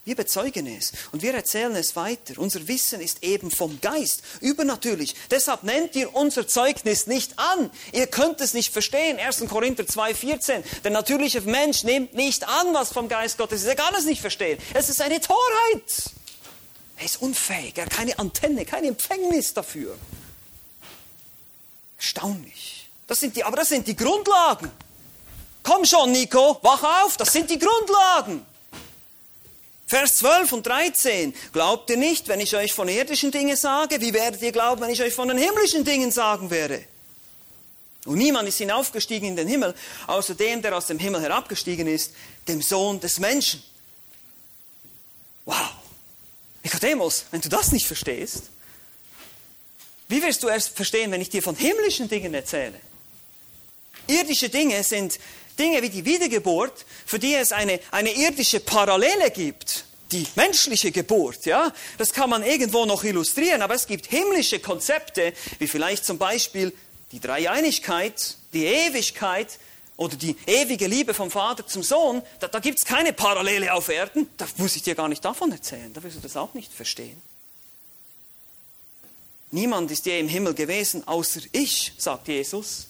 Wir 0.04 0.16
bezeugen 0.16 0.66
es 0.66 0.94
und 1.12 1.22
wir 1.22 1.32
erzählen 1.34 1.76
es 1.76 1.96
weiter. 1.96 2.34
Unser 2.38 2.68
Wissen 2.68 3.02
ist 3.02 3.24
eben 3.24 3.52
vom 3.52 3.80
Geist, 3.82 4.24
übernatürlich. 4.40 5.14
Deshalb 5.30 5.62
nennt 5.62 5.96
ihr 5.96 6.16
unser 6.16 6.48
Zeugnis 6.48 7.06
nicht 7.06 7.38
an. 7.38 7.70
Ihr 7.92 8.08
könnt 8.08 8.42
es 8.42 8.56
nicht 8.56 8.74
verstehen. 8.74 9.20
1. 9.20 9.46
Korinther 9.48 9.84
2,14. 9.84 10.64
Der 10.84 10.90
natürliche 10.90 11.42
Mensch 11.42 11.84
nimmt 11.84 12.16
nicht 12.16 12.48
an, 12.48 12.74
was 12.74 12.92
vom 12.92 13.10
Geist 13.10 13.38
Gottes 13.38 13.62
ist. 13.62 13.68
Er 13.68 13.76
kann 13.76 13.94
es 13.94 14.06
nicht 14.06 14.22
verstehen. 14.22 14.58
Es 14.74 14.90
ist 14.90 15.02
eine 15.02 15.22
Torheit. 15.22 16.12
Er 16.98 17.06
ist 17.06 17.22
unfähig. 17.22 17.78
Er 17.78 17.86
hat 17.86 17.92
keine 17.92 18.18
Antenne, 18.18 18.66
keine 18.66 18.88
Empfängnis 18.88 19.54
dafür. 19.54 19.96
Erstaunlich. 21.98 22.90
Das 23.06 23.20
sind 23.20 23.36
die, 23.36 23.44
aber 23.44 23.58
das 23.58 23.70
sind 23.70 23.86
die 23.86 23.96
Grundlagen. 23.96 24.72
Komm 25.62 25.86
schon, 25.86 26.12
Nico, 26.12 26.58
wach 26.64 27.04
auf, 27.04 27.18
das 27.18 27.32
sind 27.34 27.52
die 27.52 27.60
Grundlagen. 27.60 28.44
Vers 29.92 30.16
12 30.16 30.54
und 30.54 30.68
13. 30.68 31.34
Glaubt 31.52 31.90
ihr 31.90 31.98
nicht, 31.98 32.30
wenn 32.30 32.40
ich 32.40 32.56
euch 32.56 32.72
von 32.72 32.88
irdischen 32.88 33.30
Dingen 33.30 33.58
sage? 33.58 34.00
Wie 34.00 34.14
werdet 34.14 34.42
ihr 34.42 34.54
glauben, 34.54 34.80
wenn 34.80 34.90
ich 34.90 35.02
euch 35.02 35.14
von 35.14 35.28
den 35.28 35.38
himmlischen 35.38 35.84
Dingen 35.84 36.12
sagen 36.12 36.50
werde? 36.50 36.86
Und 38.06 38.18
niemand 38.18 38.48
ist 38.48 38.60
hinaufgestiegen 38.60 39.28
in 39.28 39.36
den 39.36 39.50
Himmel, 39.50 39.76
außer 40.08 40.34
dem, 40.34 40.62
der 40.62 40.78
aus 40.78 40.88
dem 40.88 40.98
Himmel 40.98 41.22
herabgestiegen 41.22 41.88
ist, 41.88 42.14
dem 42.48 42.62
Sohn 42.62 43.02
des 43.02 43.20
Menschen. 43.20 43.62
Wow. 45.44 45.58
Nikodemus, 46.64 47.26
wenn 47.32 47.42
du 47.42 47.50
das 47.50 47.74
nicht 47.74 47.86
verstehst, 47.86 48.44
wie 50.08 50.24
wirst 50.24 50.42
du 50.42 50.48
erst 50.48 50.70
verstehen, 50.70 51.12
wenn 51.12 51.20
ich 51.20 51.32
dir 51.32 51.44
von 51.44 51.58
himmlischen 51.58 52.08
Dingen 52.08 52.34
erzähle? 52.34 52.80
Irdische 54.08 54.48
Dinge 54.48 54.86
sind 54.86 55.20
Dinge 55.62 55.82
wie 55.82 55.90
die 55.90 56.06
Wiedergeburt, 56.06 56.86
für 57.06 57.20
die 57.20 57.36
es 57.36 57.52
eine, 57.52 57.80
eine 57.92 58.12
irdische 58.12 58.60
Parallele 58.60 59.30
gibt. 59.32 59.86
Die 60.12 60.28
menschliche 60.36 60.92
Geburt, 60.92 61.46
ja, 61.46 61.72
das 61.98 62.12
kann 62.12 62.30
man 62.30 62.44
irgendwo 62.44 62.86
noch 62.86 63.04
illustrieren, 63.04 63.62
aber 63.62 63.76
es 63.76 63.88
gibt 63.88 64.08
himmlische 64.08 64.60
Konzepte, 64.60 65.34
wie 65.60 65.68
vielleicht 65.68 66.04
zum 66.04 66.18
Beispiel 66.18 66.74
die 67.14 67.22
Dreieinigkeit, 67.22 68.36
die 68.52 68.66
Ewigkeit 68.66 69.60
oder 69.96 70.18
die 70.18 70.36
ewige 70.48 70.88
Liebe 70.88 71.14
vom 71.14 71.32
Vater 71.32 71.66
zum 71.66 71.84
Sohn. 71.84 72.22
Da, 72.40 72.48
da 72.48 72.60
gibt 72.60 72.80
es 72.80 72.86
keine 72.86 73.14
Parallele 73.14 73.74
auf 73.74 73.88
Erden. 73.88 74.28
Da 74.38 74.48
muss 74.58 74.76
ich 74.76 74.82
dir 74.82 74.96
gar 74.96 75.08
nicht 75.08 75.24
davon 75.24 75.52
erzählen. 75.52 75.94
Da 75.94 76.04
wirst 76.04 76.18
du 76.18 76.22
das 76.22 76.36
auch 76.36 76.54
nicht 76.56 76.74
verstehen. 76.74 77.22
Niemand 79.52 79.92
ist 79.92 80.06
je 80.06 80.20
im 80.20 80.28
Himmel 80.28 80.56
gewesen, 80.56 81.08
außer 81.08 81.42
ich, 81.52 81.94
sagt 81.98 82.28
Jesus. 82.28 82.88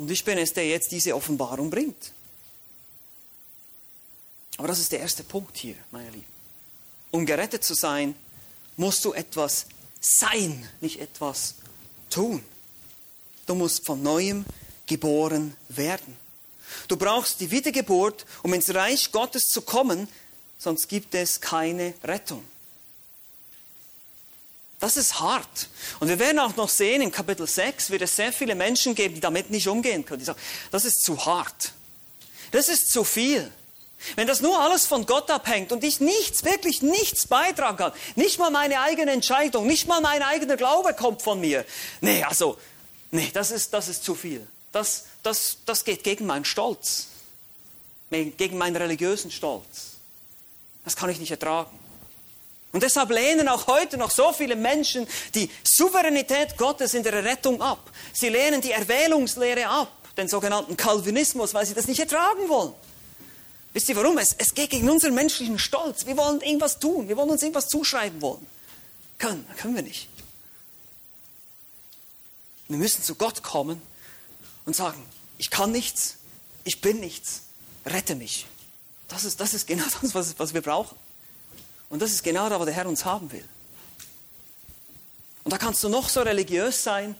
Und 0.00 0.10
ich 0.10 0.24
bin 0.24 0.38
es, 0.38 0.54
der 0.54 0.66
jetzt 0.66 0.92
diese 0.92 1.14
Offenbarung 1.14 1.68
bringt. 1.68 2.12
Aber 4.56 4.66
das 4.66 4.78
ist 4.78 4.92
der 4.92 5.00
erste 5.00 5.22
Punkt 5.22 5.58
hier, 5.58 5.74
meine 5.90 6.08
Lieben. 6.08 6.24
Um 7.10 7.26
gerettet 7.26 7.64
zu 7.64 7.74
sein, 7.74 8.14
musst 8.78 9.04
du 9.04 9.12
etwas 9.12 9.66
sein, 10.00 10.66
nicht 10.80 11.00
etwas 11.00 11.56
tun. 12.08 12.42
Du 13.44 13.54
musst 13.54 13.84
von 13.84 14.02
neuem 14.02 14.46
geboren 14.86 15.54
werden. 15.68 16.16
Du 16.88 16.96
brauchst 16.96 17.38
die 17.40 17.50
Wiedergeburt, 17.50 18.24
um 18.42 18.54
ins 18.54 18.74
Reich 18.74 19.12
Gottes 19.12 19.48
zu 19.48 19.60
kommen, 19.60 20.08
sonst 20.58 20.88
gibt 20.88 21.14
es 21.14 21.42
keine 21.42 21.92
Rettung. 22.02 22.42
Das 24.80 24.96
ist 24.96 25.20
hart. 25.20 25.68
Und 26.00 26.08
wir 26.08 26.18
werden 26.18 26.38
auch 26.38 26.56
noch 26.56 26.70
sehen, 26.70 27.02
im 27.02 27.12
Kapitel 27.12 27.46
6 27.46 27.90
wird 27.90 28.00
es 28.00 28.16
sehr 28.16 28.32
viele 28.32 28.54
Menschen 28.54 28.94
geben, 28.94 29.14
die 29.14 29.20
damit 29.20 29.50
nicht 29.50 29.68
umgehen 29.68 30.06
können. 30.06 30.20
Die 30.20 30.24
sagen, 30.24 30.40
das 30.70 30.86
ist 30.86 31.04
zu 31.04 31.24
hart. 31.26 31.72
Das 32.50 32.70
ist 32.70 32.90
zu 32.90 33.04
viel. 33.04 33.52
Wenn 34.16 34.26
das 34.26 34.40
nur 34.40 34.58
alles 34.58 34.86
von 34.86 35.04
Gott 35.04 35.30
abhängt 35.30 35.72
und 35.72 35.84
ich 35.84 36.00
nichts, 36.00 36.44
wirklich 36.44 36.80
nichts 36.80 37.26
beitragen 37.26 37.76
kann, 37.76 37.92
nicht 38.16 38.38
mal 38.38 38.50
meine 38.50 38.80
eigene 38.80 39.12
Entscheidung, 39.12 39.66
nicht 39.66 39.86
mal 39.86 40.00
mein 40.00 40.22
eigener 40.22 40.56
Glaube 40.56 40.94
kommt 40.94 41.20
von 41.20 41.38
mir. 41.38 41.66
Nee, 42.00 42.24
also, 42.24 42.56
nee, 43.10 43.30
das 43.34 43.50
ist, 43.50 43.74
das 43.74 43.88
ist 43.88 44.02
zu 44.02 44.14
viel. 44.14 44.46
Das, 44.72 45.04
das, 45.22 45.58
das 45.66 45.84
geht 45.84 46.02
gegen 46.04 46.24
meinen 46.24 46.46
Stolz. 46.46 47.08
Gegen 48.10 48.56
meinen 48.56 48.76
religiösen 48.76 49.30
Stolz. 49.30 49.96
Das 50.84 50.96
kann 50.96 51.10
ich 51.10 51.20
nicht 51.20 51.30
ertragen. 51.30 51.70
Und 52.72 52.82
deshalb 52.82 53.10
lehnen 53.10 53.48
auch 53.48 53.66
heute 53.66 53.96
noch 53.96 54.10
so 54.10 54.32
viele 54.32 54.54
Menschen 54.54 55.06
die 55.34 55.50
Souveränität 55.64 56.56
Gottes 56.56 56.94
in 56.94 57.02
der 57.02 57.24
Rettung 57.24 57.60
ab. 57.60 57.90
Sie 58.12 58.28
lehnen 58.28 58.60
die 58.60 58.70
Erwählungslehre 58.70 59.66
ab, 59.66 59.90
den 60.16 60.28
sogenannten 60.28 60.76
Calvinismus, 60.76 61.52
weil 61.52 61.66
sie 61.66 61.74
das 61.74 61.88
nicht 61.88 61.98
ertragen 61.98 62.48
wollen. 62.48 62.72
Wisst 63.72 63.88
ihr 63.88 63.96
warum? 63.96 64.18
Es, 64.18 64.34
es 64.38 64.54
geht 64.54 64.70
gegen 64.70 64.88
unseren 64.88 65.14
menschlichen 65.14 65.58
Stolz. 65.58 66.06
Wir 66.06 66.16
wollen 66.16 66.40
irgendwas 66.40 66.78
tun, 66.78 67.08
wir 67.08 67.16
wollen 67.16 67.30
uns 67.30 67.42
irgendwas 67.42 67.68
zuschreiben 67.68 68.20
wollen. 68.20 68.46
Können, 69.18 69.46
können 69.58 69.74
wir 69.74 69.82
nicht. 69.82 70.08
Wir 72.68 72.78
müssen 72.78 73.02
zu 73.02 73.16
Gott 73.16 73.42
kommen 73.42 73.82
und 74.64 74.76
sagen, 74.76 75.02
ich 75.38 75.50
kann 75.50 75.72
nichts, 75.72 76.16
ich 76.64 76.80
bin 76.80 77.00
nichts, 77.00 77.42
rette 77.84 78.14
mich. 78.14 78.46
Das 79.08 79.24
ist, 79.24 79.40
das 79.40 79.54
ist 79.54 79.66
genau 79.66 79.84
das, 80.02 80.14
was, 80.14 80.38
was 80.38 80.54
wir 80.54 80.62
brauchen. 80.62 80.96
Und 81.90 82.00
das 82.00 82.12
ist 82.12 82.22
genau 82.22 82.48
da, 82.48 82.58
wo 82.58 82.64
der 82.64 82.72
Herr 82.72 82.86
uns 82.86 83.04
haben 83.04 83.30
will. 83.30 83.44
Und 85.44 85.52
da 85.52 85.58
kannst 85.58 85.82
du 85.84 85.88
noch 85.88 86.08
so 86.08 86.22
religiös 86.22 86.82
sein 86.82 87.16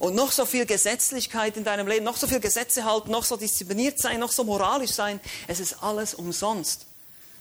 und 0.00 0.14
noch 0.14 0.32
so 0.32 0.44
viel 0.44 0.66
Gesetzlichkeit 0.66 1.56
in 1.56 1.64
deinem 1.64 1.86
Leben, 1.86 2.04
noch 2.04 2.16
so 2.16 2.26
viel 2.26 2.40
Gesetze 2.40 2.84
halten, 2.84 3.10
noch 3.10 3.24
so 3.24 3.36
diszipliniert 3.36 3.98
sein, 3.98 4.20
noch 4.20 4.32
so 4.32 4.44
moralisch 4.44 4.90
sein. 4.92 5.20
Es 5.46 5.60
ist 5.60 5.82
alles 5.82 6.14
umsonst, 6.14 6.86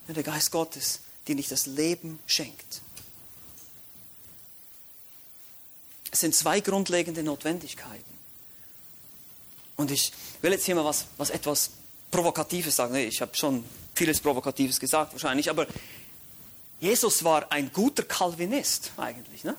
wenn 0.06 0.14
der 0.14 0.24
Geist 0.24 0.52
Gottes 0.52 1.00
dir 1.28 1.36
nicht 1.36 1.52
das 1.52 1.66
Leben 1.66 2.20
schenkt. 2.26 2.82
Es 6.12 6.22
sind 6.22 6.36
zwei 6.36 6.62
grundlegende 6.62 7.24
Notwendigkeiten. 7.24 8.18
Und 9.76 9.92
ich 9.92 10.12
will 10.42 10.52
jetzt 10.52 10.66
hier 10.66 10.76
mal 10.76 10.86
was, 10.86 11.06
was 11.18 11.30
etwas 11.30 11.72
Provokatives 12.12 12.76
sagen. 12.76 12.96
Ich 12.96 13.22
habe 13.22 13.36
schon 13.36 13.64
vieles 13.94 14.20
Provokatives 14.20 14.80
gesagt 14.80 15.14
wahrscheinlich, 15.14 15.50
aber 15.50 15.68
Jesus 16.80 17.24
war 17.24 17.52
ein 17.52 17.72
guter 17.74 18.04
Calvinist 18.04 18.92
eigentlich, 18.98 19.44
ne? 19.44 19.56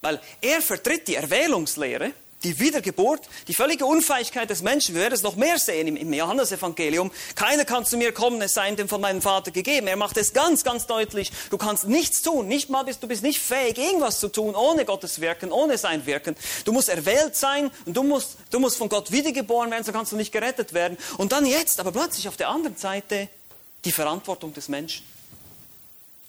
weil 0.00 0.20
er 0.40 0.60
vertritt 0.62 1.06
die 1.06 1.16
Erwählungslehre, 1.16 2.12
die 2.42 2.58
Wiedergeburt, 2.58 3.20
die 3.46 3.54
völlige 3.54 3.86
Unfähigkeit 3.86 4.50
des 4.50 4.62
Menschen. 4.62 4.94
Wir 4.94 5.02
werden 5.02 5.14
es 5.14 5.22
noch 5.22 5.36
mehr 5.36 5.58
sehen 5.58 5.86
im, 5.86 5.96
im 5.96 6.12
Johannesevangelium. 6.12 7.12
Keiner 7.34 7.64
kann 7.64 7.84
zu 7.84 7.96
mir 7.96 8.12
kommen, 8.12 8.42
es 8.42 8.54
sei 8.54 8.68
ihm 8.70 8.88
von 8.88 9.00
meinem 9.00 9.22
Vater 9.22 9.50
gegeben. 9.50 9.86
Er 9.86 9.96
macht 9.96 10.16
es 10.16 10.32
ganz, 10.32 10.64
ganz 10.64 10.86
deutlich. 10.86 11.30
Du 11.50 11.58
kannst 11.58 11.86
nichts 11.86 12.22
tun, 12.22 12.48
nicht 12.48 12.68
mal 12.68 12.82
bist, 12.82 13.02
du 13.02 13.06
bist 13.06 13.22
nicht 13.22 13.40
fähig, 13.40 13.78
irgendwas 13.78 14.18
zu 14.18 14.28
tun, 14.28 14.54
ohne 14.54 14.84
Gottes 14.84 15.20
Wirken, 15.20 15.52
ohne 15.52 15.78
sein 15.78 16.04
Wirken. 16.06 16.34
Du 16.64 16.72
musst 16.72 16.88
erwählt 16.88 17.36
sein 17.36 17.70
und 17.86 17.96
du 17.96 18.02
musst, 18.02 18.38
du 18.50 18.58
musst 18.58 18.76
von 18.76 18.88
Gott 18.88 19.12
wiedergeboren 19.12 19.70
werden, 19.70 19.84
so 19.84 19.92
kannst 19.92 20.12
du 20.12 20.16
nicht 20.16 20.32
gerettet 20.32 20.72
werden. 20.72 20.98
Und 21.18 21.32
dann 21.32 21.46
jetzt, 21.46 21.78
aber 21.78 21.92
plötzlich 21.92 22.26
auf 22.28 22.36
der 22.36 22.48
anderen 22.48 22.76
Seite, 22.76 23.28
die 23.84 23.92
Verantwortung 23.92 24.52
des 24.52 24.68
Menschen. 24.68 25.04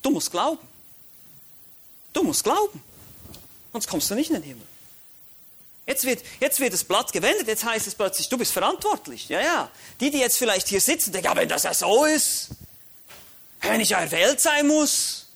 Du 0.04 0.12
musst 0.12 0.30
glauben. 0.30 0.60
Du 2.14 2.22
musst 2.22 2.44
glauben. 2.44 2.84
Sonst 3.72 3.88
kommst 3.88 4.12
du 4.12 4.16
nicht 4.16 4.30
in 4.30 4.36
den 4.36 4.44
Himmel. 4.44 4.68
Jetzt 5.88 6.06
wird, 6.06 6.24
jetzt 6.40 6.60
wird 6.60 6.74
das 6.74 6.84
Blatt 6.84 7.12
gewendet, 7.12 7.48
jetzt 7.48 7.66
heißt 7.66 7.88
es 7.88 7.96
plötzlich, 7.96 8.30
du 8.30 8.38
bist 8.38 8.54
verantwortlich. 8.54 9.28
Ja, 9.28 9.42
ja. 9.42 9.70
Die, 10.00 10.12
die 10.12 10.20
jetzt 10.20 10.38
vielleicht 10.38 10.68
hier 10.68 10.80
sitzen, 10.80 11.12
denken, 11.12 11.26
ja, 11.26 11.36
wenn 11.36 11.50
das 11.50 11.64
ja 11.64 11.74
so 11.74 12.06
ist, 12.06 12.50
wenn 13.62 13.82
ich 13.82 13.90
ja 13.90 14.00
erwählt 14.00 14.40
sein 14.40 14.68
muss, 14.68 15.28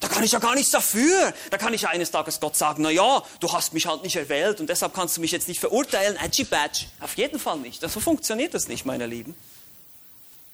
da 0.00 0.08
kann 0.08 0.24
ich 0.24 0.32
ja 0.32 0.38
gar 0.38 0.54
nichts 0.54 0.70
dafür. 0.70 1.32
Da 1.50 1.58
kann 1.58 1.72
ich 1.72 1.82
ja 1.82 1.90
eines 1.90 2.10
Tages 2.10 2.40
Gott 2.40 2.56
sagen, 2.56 2.82
na 2.82 2.90
ja, 2.90 3.22
du 3.40 3.52
hast 3.52 3.74
mich 3.74 3.86
halt 3.86 4.02
nicht 4.02 4.16
erwählt 4.16 4.60
und 4.60 4.68
deshalb 4.68 4.92
kannst 4.94 5.16
du 5.16 5.20
mich 5.20 5.30
jetzt 5.30 5.48
nicht 5.48 5.60
verurteilen. 5.60 6.16
Edgy 6.16 6.44
Badge. 6.44 6.86
Auf 7.00 7.16
jeden 7.16 7.38
Fall 7.38 7.58
nicht. 7.58 7.80
So 7.80 8.00
funktioniert 8.00 8.54
das 8.54 8.68
nicht, 8.68 8.84
meine 8.84 9.06
Lieben. 9.06 9.34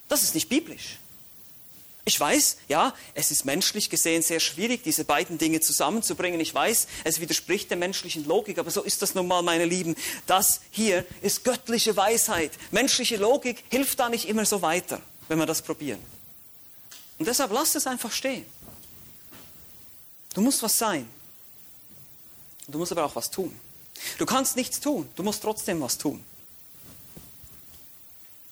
Das 0.08 0.22
ist 0.22 0.34
nicht 0.34 0.48
biblisch. 0.48 0.98
Ich 2.04 2.18
weiß, 2.18 2.56
ja, 2.66 2.94
es 3.14 3.30
ist 3.30 3.44
menschlich 3.44 3.88
gesehen 3.88 4.22
sehr 4.22 4.40
schwierig, 4.40 4.82
diese 4.82 5.04
beiden 5.04 5.38
Dinge 5.38 5.60
zusammenzubringen. 5.60 6.40
Ich 6.40 6.52
weiß, 6.52 6.88
es 7.04 7.20
widerspricht 7.20 7.70
der 7.70 7.76
menschlichen 7.76 8.26
Logik, 8.26 8.58
aber 8.58 8.72
so 8.72 8.82
ist 8.82 9.02
das 9.02 9.14
nun 9.14 9.28
mal, 9.28 9.42
meine 9.42 9.66
Lieben. 9.66 9.94
Das 10.26 10.60
hier 10.72 11.06
ist 11.20 11.44
göttliche 11.44 11.96
Weisheit. 11.96 12.50
Menschliche 12.72 13.18
Logik 13.18 13.62
hilft 13.68 14.00
da 14.00 14.08
nicht 14.08 14.28
immer 14.28 14.44
so 14.44 14.62
weiter, 14.62 15.00
wenn 15.28 15.38
wir 15.38 15.46
das 15.46 15.62
probieren. 15.62 16.00
Und 17.18 17.28
deshalb 17.28 17.52
lasst 17.52 17.76
es 17.76 17.86
einfach 17.86 18.10
stehen. 18.10 18.44
Du 20.34 20.40
musst 20.40 20.60
was 20.62 20.76
sein. 20.76 21.08
Du 22.66 22.78
musst 22.78 22.90
aber 22.90 23.04
auch 23.04 23.14
was 23.14 23.30
tun. 23.30 23.54
Du 24.18 24.26
kannst 24.26 24.56
nichts 24.56 24.80
tun, 24.80 25.08
du 25.14 25.22
musst 25.22 25.42
trotzdem 25.42 25.80
was 25.80 25.98
tun. 25.98 26.24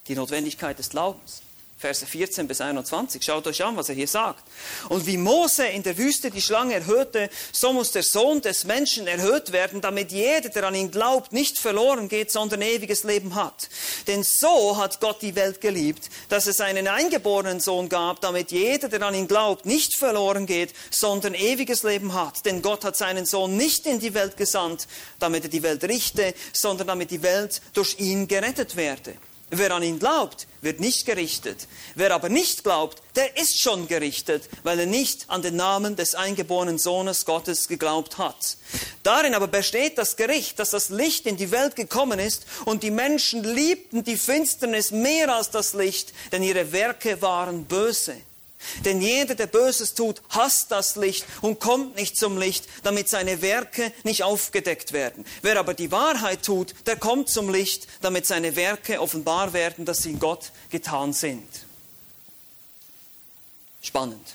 Die 0.06 0.14
Notwendigkeit 0.14 0.78
des 0.78 0.90
Glaubens. 0.90 1.42
Verse 1.80 2.04
14 2.04 2.46
bis 2.46 2.60
21. 2.60 3.22
Schaut 3.22 3.46
euch 3.46 3.64
an, 3.64 3.74
was 3.74 3.88
er 3.88 3.94
hier 3.94 4.06
sagt. 4.06 4.44
Und 4.90 5.06
wie 5.06 5.16
Mose 5.16 5.64
in 5.64 5.82
der 5.82 5.96
Wüste 5.96 6.30
die 6.30 6.42
Schlange 6.42 6.74
erhöhte, 6.74 7.30
so 7.52 7.72
muss 7.72 7.90
der 7.92 8.02
Sohn 8.02 8.42
des 8.42 8.64
Menschen 8.64 9.06
erhöht 9.06 9.52
werden, 9.52 9.80
damit 9.80 10.12
jeder, 10.12 10.50
der 10.50 10.64
an 10.64 10.74
ihn 10.74 10.90
glaubt, 10.90 11.32
nicht 11.32 11.58
verloren 11.58 12.10
geht, 12.10 12.30
sondern 12.30 12.60
ewiges 12.60 13.02
Leben 13.04 13.34
hat. 13.34 13.70
Denn 14.08 14.22
so 14.22 14.76
hat 14.76 15.00
Gott 15.00 15.22
die 15.22 15.34
Welt 15.36 15.62
geliebt, 15.62 16.10
dass 16.28 16.46
es 16.46 16.60
einen 16.60 16.86
eingeborenen 16.86 17.60
Sohn 17.60 17.88
gab, 17.88 18.20
damit 18.20 18.52
jeder, 18.52 18.90
der 18.90 19.00
an 19.00 19.14
ihn 19.14 19.26
glaubt, 19.26 19.64
nicht 19.64 19.96
verloren 19.96 20.44
geht, 20.44 20.74
sondern 20.90 21.32
ewiges 21.32 21.82
Leben 21.82 22.12
hat. 22.12 22.44
Denn 22.44 22.60
Gott 22.60 22.84
hat 22.84 22.98
seinen 22.98 23.24
Sohn 23.24 23.56
nicht 23.56 23.86
in 23.86 24.00
die 24.00 24.12
Welt 24.12 24.36
gesandt, 24.36 24.86
damit 25.18 25.44
er 25.44 25.50
die 25.50 25.62
Welt 25.62 25.82
richte, 25.84 26.34
sondern 26.52 26.88
damit 26.88 27.10
die 27.10 27.22
Welt 27.22 27.62
durch 27.72 27.98
ihn 28.00 28.28
gerettet 28.28 28.76
werde. 28.76 29.14
Wer 29.50 29.72
an 29.72 29.82
ihn 29.82 29.98
glaubt, 29.98 30.46
wird 30.60 30.78
nicht 30.78 31.06
gerichtet. 31.06 31.66
Wer 31.96 32.14
aber 32.14 32.28
nicht 32.28 32.62
glaubt, 32.62 33.02
der 33.16 33.36
ist 33.36 33.60
schon 33.60 33.88
gerichtet, 33.88 34.48
weil 34.62 34.78
er 34.78 34.86
nicht 34.86 35.28
an 35.28 35.42
den 35.42 35.56
Namen 35.56 35.96
des 35.96 36.14
eingeborenen 36.14 36.78
Sohnes 36.78 37.24
Gottes 37.24 37.66
geglaubt 37.66 38.18
hat. 38.18 38.56
Darin 39.02 39.34
aber 39.34 39.48
besteht 39.48 39.98
das 39.98 40.16
Gericht, 40.16 40.60
dass 40.60 40.70
das 40.70 40.90
Licht 40.90 41.26
in 41.26 41.36
die 41.36 41.50
Welt 41.50 41.74
gekommen 41.74 42.20
ist 42.20 42.46
und 42.64 42.84
die 42.84 42.92
Menschen 42.92 43.42
liebten 43.42 44.04
die 44.04 44.16
Finsternis 44.16 44.92
mehr 44.92 45.34
als 45.34 45.50
das 45.50 45.74
Licht, 45.74 46.12
denn 46.30 46.44
ihre 46.44 46.70
Werke 46.70 47.20
waren 47.20 47.64
böse. 47.64 48.16
Denn 48.84 49.00
jeder, 49.00 49.34
der 49.34 49.46
Böses 49.46 49.94
tut, 49.94 50.22
hasst 50.28 50.70
das 50.70 50.96
Licht 50.96 51.24
und 51.40 51.60
kommt 51.60 51.96
nicht 51.96 52.16
zum 52.16 52.38
Licht, 52.38 52.66
damit 52.82 53.08
seine 53.08 53.42
Werke 53.42 53.92
nicht 54.04 54.22
aufgedeckt 54.22 54.92
werden. 54.92 55.24
Wer 55.42 55.58
aber 55.58 55.74
die 55.74 55.90
Wahrheit 55.90 56.42
tut, 56.42 56.74
der 56.86 56.96
kommt 56.96 57.28
zum 57.28 57.48
Licht, 57.50 57.86
damit 58.02 58.26
seine 58.26 58.56
Werke 58.56 59.00
offenbar 59.00 59.52
werden, 59.52 59.84
dass 59.84 59.98
sie 59.98 60.10
in 60.10 60.18
Gott 60.18 60.52
getan 60.70 61.12
sind. 61.12 61.48
Spannend. 63.82 64.34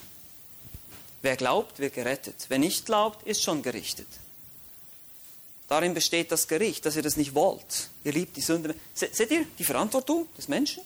Wer 1.21 1.35
glaubt, 1.37 1.79
wird 1.79 1.93
gerettet. 1.93 2.45
Wer 2.49 2.59
nicht 2.59 2.85
glaubt, 2.85 3.25
ist 3.27 3.43
schon 3.43 3.61
gerichtet. 3.61 4.07
Darin 5.67 5.93
besteht 5.93 6.31
das 6.31 6.47
Gericht, 6.47 6.85
dass 6.85 6.95
ihr 6.95 7.01
das 7.01 7.17
nicht 7.17 7.33
wollt. 7.33 7.89
Ihr 8.03 8.13
liebt 8.13 8.37
die 8.37 8.41
Sünde. 8.41 8.75
Seht 8.93 9.31
ihr 9.31 9.45
die 9.57 9.63
Verantwortung 9.63 10.27
des 10.37 10.47
Menschen? 10.47 10.83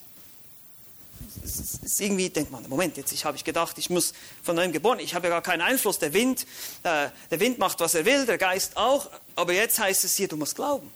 Ist 1.43 2.01
irgendwie 2.01 2.29
denkt 2.29 2.51
man, 2.51 2.67
Moment, 2.69 2.97
jetzt 2.97 3.11
ich 3.11 3.25
habe 3.25 3.37
ich 3.37 3.43
gedacht, 3.43 3.77
ich 3.77 3.89
muss 3.89 4.13
von 4.43 4.55
neuem 4.55 4.71
geboren, 4.71 4.99
ich 4.99 5.13
habe 5.15 5.27
ja 5.27 5.33
gar 5.33 5.41
keinen 5.41 5.61
Einfluss, 5.61 5.99
der 5.99 6.13
Wind, 6.13 6.45
äh, 6.83 7.09
der 7.31 7.39
Wind 7.39 7.59
macht, 7.59 7.79
was 7.79 7.95
er 7.95 8.05
will, 8.05 8.25
der 8.25 8.37
Geist 8.37 8.77
auch, 8.77 9.09
aber 9.35 9.53
jetzt 9.53 9.79
heißt 9.79 10.03
es 10.03 10.15
hier, 10.15 10.27
du 10.27 10.37
musst 10.37 10.55
glauben. 10.55 10.91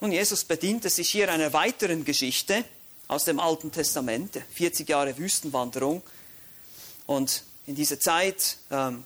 Nun, 0.00 0.12
Jesus 0.12 0.44
bediente 0.44 0.90
sich 0.90 1.08
hier 1.08 1.32
einer 1.32 1.52
weiteren 1.52 2.04
Geschichte 2.04 2.64
aus 3.08 3.24
dem 3.24 3.40
Alten 3.40 3.72
Testament, 3.72 4.38
40 4.54 4.88
Jahre 4.88 5.16
Wüstenwanderung. 5.16 6.02
Und 7.06 7.42
in 7.66 7.74
dieser 7.74 7.98
Zeit 7.98 8.58
ähm, 8.70 9.04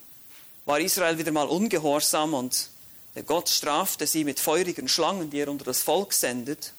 war 0.64 0.80
Israel 0.80 1.18
wieder 1.18 1.32
mal 1.32 1.46
ungehorsam 1.46 2.34
und 2.34 2.70
der 3.14 3.22
Gott 3.22 3.48
strafte 3.48 4.06
sie 4.06 4.24
mit 4.24 4.40
feurigen 4.40 4.88
Schlangen, 4.88 5.30
die 5.30 5.38
er 5.38 5.48
unter 5.48 5.64
das 5.64 5.82
Volk 5.82 6.12
sendet. 6.12 6.72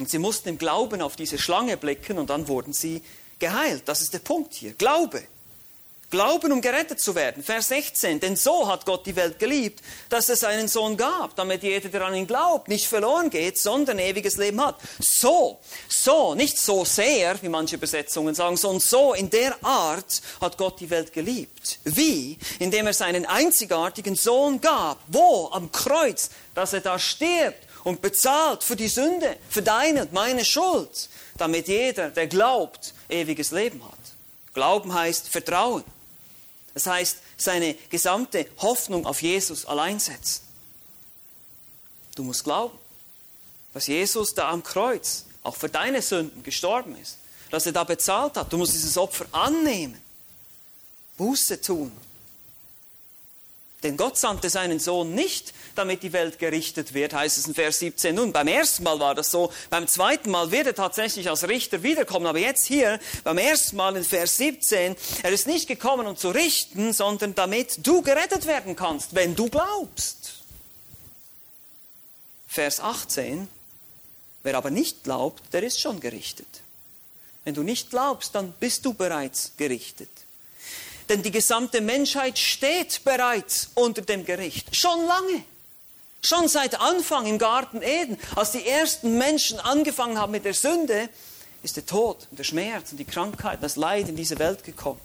Und 0.00 0.08
sie 0.08 0.18
mussten 0.18 0.48
im 0.48 0.58
Glauben 0.58 1.02
auf 1.02 1.14
diese 1.14 1.38
Schlange 1.38 1.76
blicken 1.76 2.18
und 2.18 2.30
dann 2.30 2.48
wurden 2.48 2.72
sie 2.72 3.02
geheilt. 3.38 3.82
Das 3.84 4.00
ist 4.00 4.14
der 4.14 4.20
Punkt 4.20 4.54
hier. 4.54 4.72
Glaube. 4.72 5.22
Glauben, 6.08 6.50
um 6.50 6.60
gerettet 6.60 7.00
zu 7.00 7.14
werden. 7.14 7.42
Vers 7.42 7.68
16. 7.68 8.18
Denn 8.18 8.34
so 8.34 8.66
hat 8.66 8.84
Gott 8.86 9.06
die 9.06 9.14
Welt 9.14 9.38
geliebt, 9.38 9.80
dass 10.08 10.30
es 10.30 10.42
einen 10.42 10.66
Sohn 10.68 10.96
gab, 10.96 11.36
damit 11.36 11.62
jeder, 11.62 11.88
der 11.90 12.02
an 12.02 12.14
ihn 12.14 12.26
glaubt, 12.26 12.66
nicht 12.66 12.88
verloren 12.88 13.30
geht, 13.30 13.58
sondern 13.58 13.98
ewiges 13.98 14.36
Leben 14.38 14.60
hat. 14.60 14.76
So, 14.98 15.58
so, 15.88 16.34
nicht 16.34 16.58
so 16.58 16.84
sehr, 16.84 17.40
wie 17.42 17.48
manche 17.50 17.76
Übersetzungen 17.76 18.34
sagen, 18.34 18.56
sondern 18.56 18.80
so 18.80 19.12
in 19.12 19.28
der 19.28 19.62
Art 19.62 20.22
hat 20.40 20.56
Gott 20.56 20.80
die 20.80 20.90
Welt 20.90 21.12
geliebt. 21.12 21.78
Wie? 21.84 22.38
Indem 22.58 22.86
er 22.86 22.94
seinen 22.94 23.26
einzigartigen 23.26 24.16
Sohn 24.16 24.62
gab. 24.62 24.98
Wo? 25.08 25.50
Am 25.52 25.70
Kreuz, 25.70 26.30
dass 26.54 26.72
er 26.72 26.80
da 26.80 26.98
stirbt 26.98 27.69
und 27.84 28.02
bezahlt 28.02 28.62
für 28.62 28.76
die 28.76 28.88
Sünde, 28.88 29.36
für 29.48 29.62
deine 29.62 30.02
und 30.02 30.12
meine 30.12 30.44
Schuld, 30.44 31.08
damit 31.36 31.68
jeder, 31.68 32.10
der 32.10 32.26
glaubt, 32.26 32.94
ewiges 33.08 33.50
Leben 33.50 33.82
hat. 33.84 33.98
Glauben 34.54 34.92
heißt 34.92 35.28
Vertrauen. 35.28 35.84
Das 36.74 36.86
heißt, 36.86 37.18
seine 37.36 37.74
gesamte 37.88 38.46
Hoffnung 38.58 39.06
auf 39.06 39.22
Jesus 39.22 39.64
allein 39.66 39.98
setzen. 39.98 40.42
Du 42.14 42.22
musst 42.22 42.44
glauben, 42.44 42.78
dass 43.72 43.86
Jesus 43.86 44.34
da 44.34 44.50
am 44.50 44.62
Kreuz 44.62 45.24
auch 45.42 45.56
für 45.56 45.68
deine 45.68 46.02
Sünden 46.02 46.42
gestorben 46.42 46.96
ist, 47.00 47.16
dass 47.50 47.66
er 47.66 47.72
da 47.72 47.84
bezahlt 47.84 48.36
hat. 48.36 48.52
Du 48.52 48.58
musst 48.58 48.74
dieses 48.74 48.98
Opfer 48.98 49.26
annehmen, 49.32 50.00
Buße 51.16 51.60
tun 51.60 51.92
denn 53.82 53.96
Gott 53.96 54.18
sandte 54.18 54.50
seinen 54.50 54.78
Sohn 54.78 55.14
nicht, 55.14 55.54
damit 55.74 56.02
die 56.02 56.12
Welt 56.12 56.38
gerichtet 56.38 56.92
wird, 56.92 57.14
heißt 57.14 57.38
es 57.38 57.46
in 57.46 57.54
Vers 57.54 57.78
17. 57.78 58.14
Nun, 58.14 58.32
beim 58.32 58.48
ersten 58.48 58.82
Mal 58.82 59.00
war 59.00 59.14
das 59.14 59.30
so, 59.30 59.52
beim 59.70 59.86
zweiten 59.86 60.30
Mal 60.30 60.50
wird 60.50 60.66
er 60.66 60.74
tatsächlich 60.74 61.30
als 61.30 61.48
Richter 61.48 61.82
wiederkommen, 61.82 62.26
aber 62.26 62.38
jetzt 62.38 62.66
hier, 62.66 63.00
beim 63.24 63.38
ersten 63.38 63.76
Mal 63.76 63.96
in 63.96 64.04
Vers 64.04 64.36
17, 64.36 64.96
er 65.22 65.30
ist 65.30 65.46
nicht 65.46 65.66
gekommen, 65.66 66.06
um 66.06 66.16
zu 66.16 66.30
richten, 66.30 66.92
sondern 66.92 67.34
damit 67.34 67.86
du 67.86 68.02
gerettet 68.02 68.46
werden 68.46 68.76
kannst, 68.76 69.14
wenn 69.14 69.34
du 69.34 69.48
glaubst. 69.48 70.40
Vers 72.46 72.80
18, 72.80 73.48
wer 74.42 74.56
aber 74.56 74.70
nicht 74.70 75.04
glaubt, 75.04 75.42
der 75.52 75.62
ist 75.62 75.80
schon 75.80 76.00
gerichtet. 76.00 76.48
Wenn 77.44 77.54
du 77.54 77.62
nicht 77.62 77.90
glaubst, 77.90 78.34
dann 78.34 78.52
bist 78.52 78.84
du 78.84 78.92
bereits 78.92 79.52
gerichtet. 79.56 80.10
Denn 81.10 81.22
die 81.24 81.32
gesamte 81.32 81.80
Menschheit 81.80 82.38
steht 82.38 83.02
bereits 83.02 83.70
unter 83.74 84.00
dem 84.00 84.24
Gericht. 84.24 84.76
Schon 84.76 85.06
lange. 85.06 85.42
Schon 86.24 86.46
seit 86.46 86.80
Anfang 86.80 87.26
im 87.26 87.36
Garten 87.36 87.82
Eden, 87.82 88.16
als 88.36 88.52
die 88.52 88.64
ersten 88.64 89.18
Menschen 89.18 89.58
angefangen 89.58 90.20
haben 90.20 90.30
mit 90.30 90.44
der 90.44 90.54
Sünde, 90.54 91.08
ist 91.64 91.76
der 91.76 91.84
Tod 91.84 92.28
und 92.30 92.38
der 92.38 92.44
Schmerz 92.44 92.92
und 92.92 92.98
die 92.98 93.04
Krankheit, 93.04 93.58
das 93.60 93.74
Leid 93.74 94.08
in 94.08 94.14
diese 94.14 94.38
Welt 94.38 94.62
gekommen. 94.62 95.00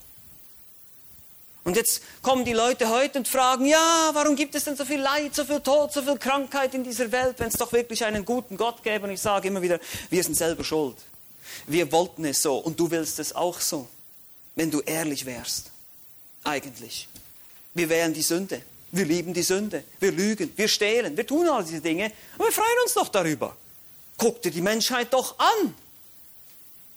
Und 1.64 1.76
jetzt 1.76 2.04
kommen 2.22 2.46
die 2.46 2.54
Leute 2.54 2.90
heute 2.90 3.18
und 3.18 3.28
fragen, 3.28 3.66
ja, 3.66 4.12
warum 4.14 4.36
gibt 4.36 4.54
es 4.54 4.66
denn 4.66 4.76
so 4.76 4.86
viel 4.86 5.02
Leid, 5.02 5.34
so 5.34 5.44
viel 5.44 5.62
Tod, 5.62 5.92
so 5.92 6.04
viel 6.04 6.20
Krankheit 6.20 6.76
in 6.76 6.84
dieser 6.84 7.12
Welt, 7.12 7.40
wenn 7.40 7.48
es 7.48 7.56
doch 7.56 7.74
wirklich 7.74 8.06
einen 8.06 8.26
guten 8.26 8.58
Gott 8.58 8.84
gäbe? 8.84 9.06
Und 9.08 9.14
ich 9.14 9.22
sage 9.22 9.48
immer 9.48 9.64
wieder, 9.64 9.80
wir 10.12 10.24
sind 10.24 10.36
selber 10.36 10.64
schuld. 10.64 10.98
Wir 11.66 11.92
wollten 11.92 12.26
es 12.26 12.44
so 12.44 12.58
und 12.58 12.80
du 12.80 12.92
willst 12.92 13.18
es 13.18 13.34
auch 13.34 13.60
so, 13.60 13.88
wenn 14.54 14.70
du 14.70 14.82
ehrlich 14.82 15.26
wärst 15.26 15.72
eigentlich? 16.46 17.08
Wir 17.74 17.90
wählen 17.90 18.14
die 18.14 18.22
Sünde. 18.22 18.62
Wir 18.92 19.06
lieben 19.06 19.34
die 19.34 19.44
Sünde. 19.44 19.84
Wir 20.00 20.12
lügen. 20.12 20.52
Wir 20.56 20.68
stehlen. 20.68 21.18
Wir 21.18 21.28
tun 21.28 21.48
all 21.48 21.64
diese 21.64 21.82
Dinge. 21.82 22.12
Und 22.38 22.46
wir 22.46 22.52
freuen 22.52 22.78
uns 22.84 22.94
doch 22.94 23.10
darüber. 23.10 23.56
Guck 24.18 24.42
dir 24.42 24.52
die 24.52 24.62
Menschheit 24.62 25.14
doch 25.14 25.38
an. 25.38 25.76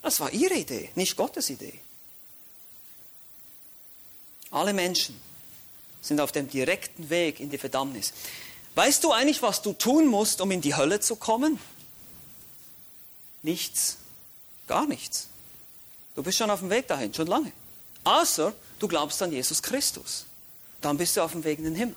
Das 0.03 0.21
war 0.21 0.33
ihre 0.33 0.55
Idee, 0.55 0.91
nicht 0.95 1.17
Gottes 1.17 1.51
Idee. 1.51 1.81
Alle 4.51 4.73
Menschen 4.73 5.21
sind 6.01 6.21
auf 6.21 6.33
dem 6.33 6.49
direkten 6.49 7.11
Weg 7.11 7.41
in 7.41 7.51
die 7.51 7.59
Verdammnis. 7.59 8.13
Weißt 8.75 9.03
du 9.03 9.13
eigentlich, 9.13 9.43
was 9.43 9.61
du 9.61 9.73
tun 9.73 10.07
musst, 10.07 10.41
um 10.41 10.51
in 10.53 10.61
die 10.61 10.77
Hölle 10.77 11.01
zu 11.01 11.17
kommen? 11.17 11.59
Nichts. 13.43 13.99
Gar 14.69 14.87
nichts. 14.87 15.29
Du 16.15 16.23
bist 16.23 16.39
schon 16.39 16.51
auf 16.51 16.61
dem 16.61 16.71
Weg 16.71 16.87
dahin, 16.87 17.13
schon 17.13 17.27
lange. 17.27 17.53
Außer 18.05 18.55
du 18.79 18.89
glaubst 18.89 19.23
an 19.23 19.33
Jesus 19.33 19.63
Christus. 19.63 20.27
Dann 20.81 20.97
bist 20.97 21.17
du 21.17 21.23
auf 21.23 21.33
dem 21.33 21.45
Weg 21.45 21.59
in 21.59 21.65
den 21.65 21.75
Himmel. 21.75 21.97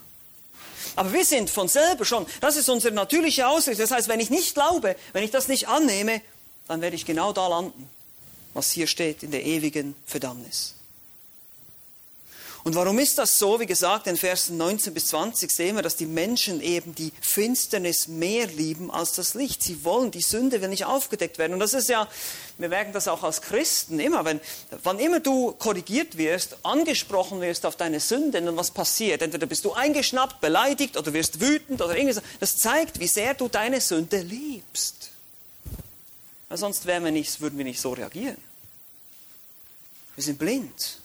Aber 0.95 1.13
wir 1.13 1.23
sind 1.23 1.49
von 1.49 1.67
selber 1.67 2.05
schon, 2.05 2.25
das 2.41 2.57
ist 2.57 2.69
unsere 2.69 2.93
natürliche 2.93 3.47
Ausrichtung. 3.47 3.83
Das 3.83 3.91
heißt, 3.91 4.07
wenn 4.07 4.19
ich 4.19 4.29
nicht 4.29 4.53
glaube, 4.53 4.95
wenn 5.13 5.23
ich 5.23 5.31
das 5.31 5.47
nicht 5.47 5.67
annehme, 5.67 6.21
dann 6.67 6.81
werde 6.81 6.95
ich 6.95 7.05
genau 7.05 7.33
da 7.33 7.47
landen, 7.47 7.89
was 8.53 8.71
hier 8.71 8.87
steht 8.87 9.23
in 9.23 9.31
der 9.31 9.45
ewigen 9.45 9.95
Verdammnis. 10.05 10.75
Und 12.63 12.75
warum 12.75 12.99
ist 12.99 13.17
das 13.17 13.37
so? 13.37 13.59
Wie 13.59 13.65
gesagt, 13.65 14.05
in 14.05 14.17
Versen 14.17 14.57
19 14.57 14.93
bis 14.93 15.07
20 15.07 15.49
sehen 15.49 15.75
wir, 15.75 15.81
dass 15.81 15.95
die 15.95 16.05
Menschen 16.05 16.61
eben 16.61 16.93
die 16.93 17.11
Finsternis 17.19 18.07
mehr 18.07 18.45
lieben 18.45 18.91
als 18.91 19.13
das 19.13 19.33
Licht. 19.33 19.63
Sie 19.63 19.83
wollen, 19.83 20.11
die 20.11 20.21
Sünde 20.21 20.61
will 20.61 20.69
nicht 20.69 20.85
aufgedeckt 20.85 21.39
werden. 21.39 21.53
Und 21.53 21.59
das 21.59 21.73
ist 21.73 21.89
ja, 21.89 22.07
wir 22.59 22.69
merken 22.69 22.93
das 22.93 23.07
auch 23.07 23.23
als 23.23 23.41
Christen 23.41 23.99
immer, 23.99 24.25
wenn, 24.25 24.39
wann 24.83 24.99
immer 24.99 25.19
du 25.19 25.53
korrigiert 25.53 26.17
wirst, 26.17 26.57
angesprochen 26.63 27.41
wirst 27.41 27.65
auf 27.65 27.77
deine 27.77 27.99
Sünde, 27.99 28.41
dann 28.41 28.55
was 28.55 28.69
passiert? 28.69 29.23
Entweder 29.23 29.47
bist 29.47 29.65
du 29.65 29.73
eingeschnappt, 29.73 30.39
beleidigt 30.39 30.97
oder 30.97 31.13
wirst 31.13 31.41
wütend 31.41 31.81
oder 31.81 31.97
irgendwas. 31.97 32.21
Das 32.39 32.57
zeigt, 32.57 32.99
wie 32.99 33.07
sehr 33.07 33.33
du 33.33 33.47
deine 33.47 33.81
Sünde 33.81 34.19
liebst. 34.21 35.09
Weil 36.47 36.57
sonst 36.57 36.85
wir 36.85 36.99
nicht, 36.99 37.41
würden 37.41 37.57
wir 37.57 37.65
nicht 37.65 37.81
so 37.81 37.93
reagieren. 37.93 38.37
Wir 40.15 40.23
sind 40.23 40.37
blind. 40.37 40.99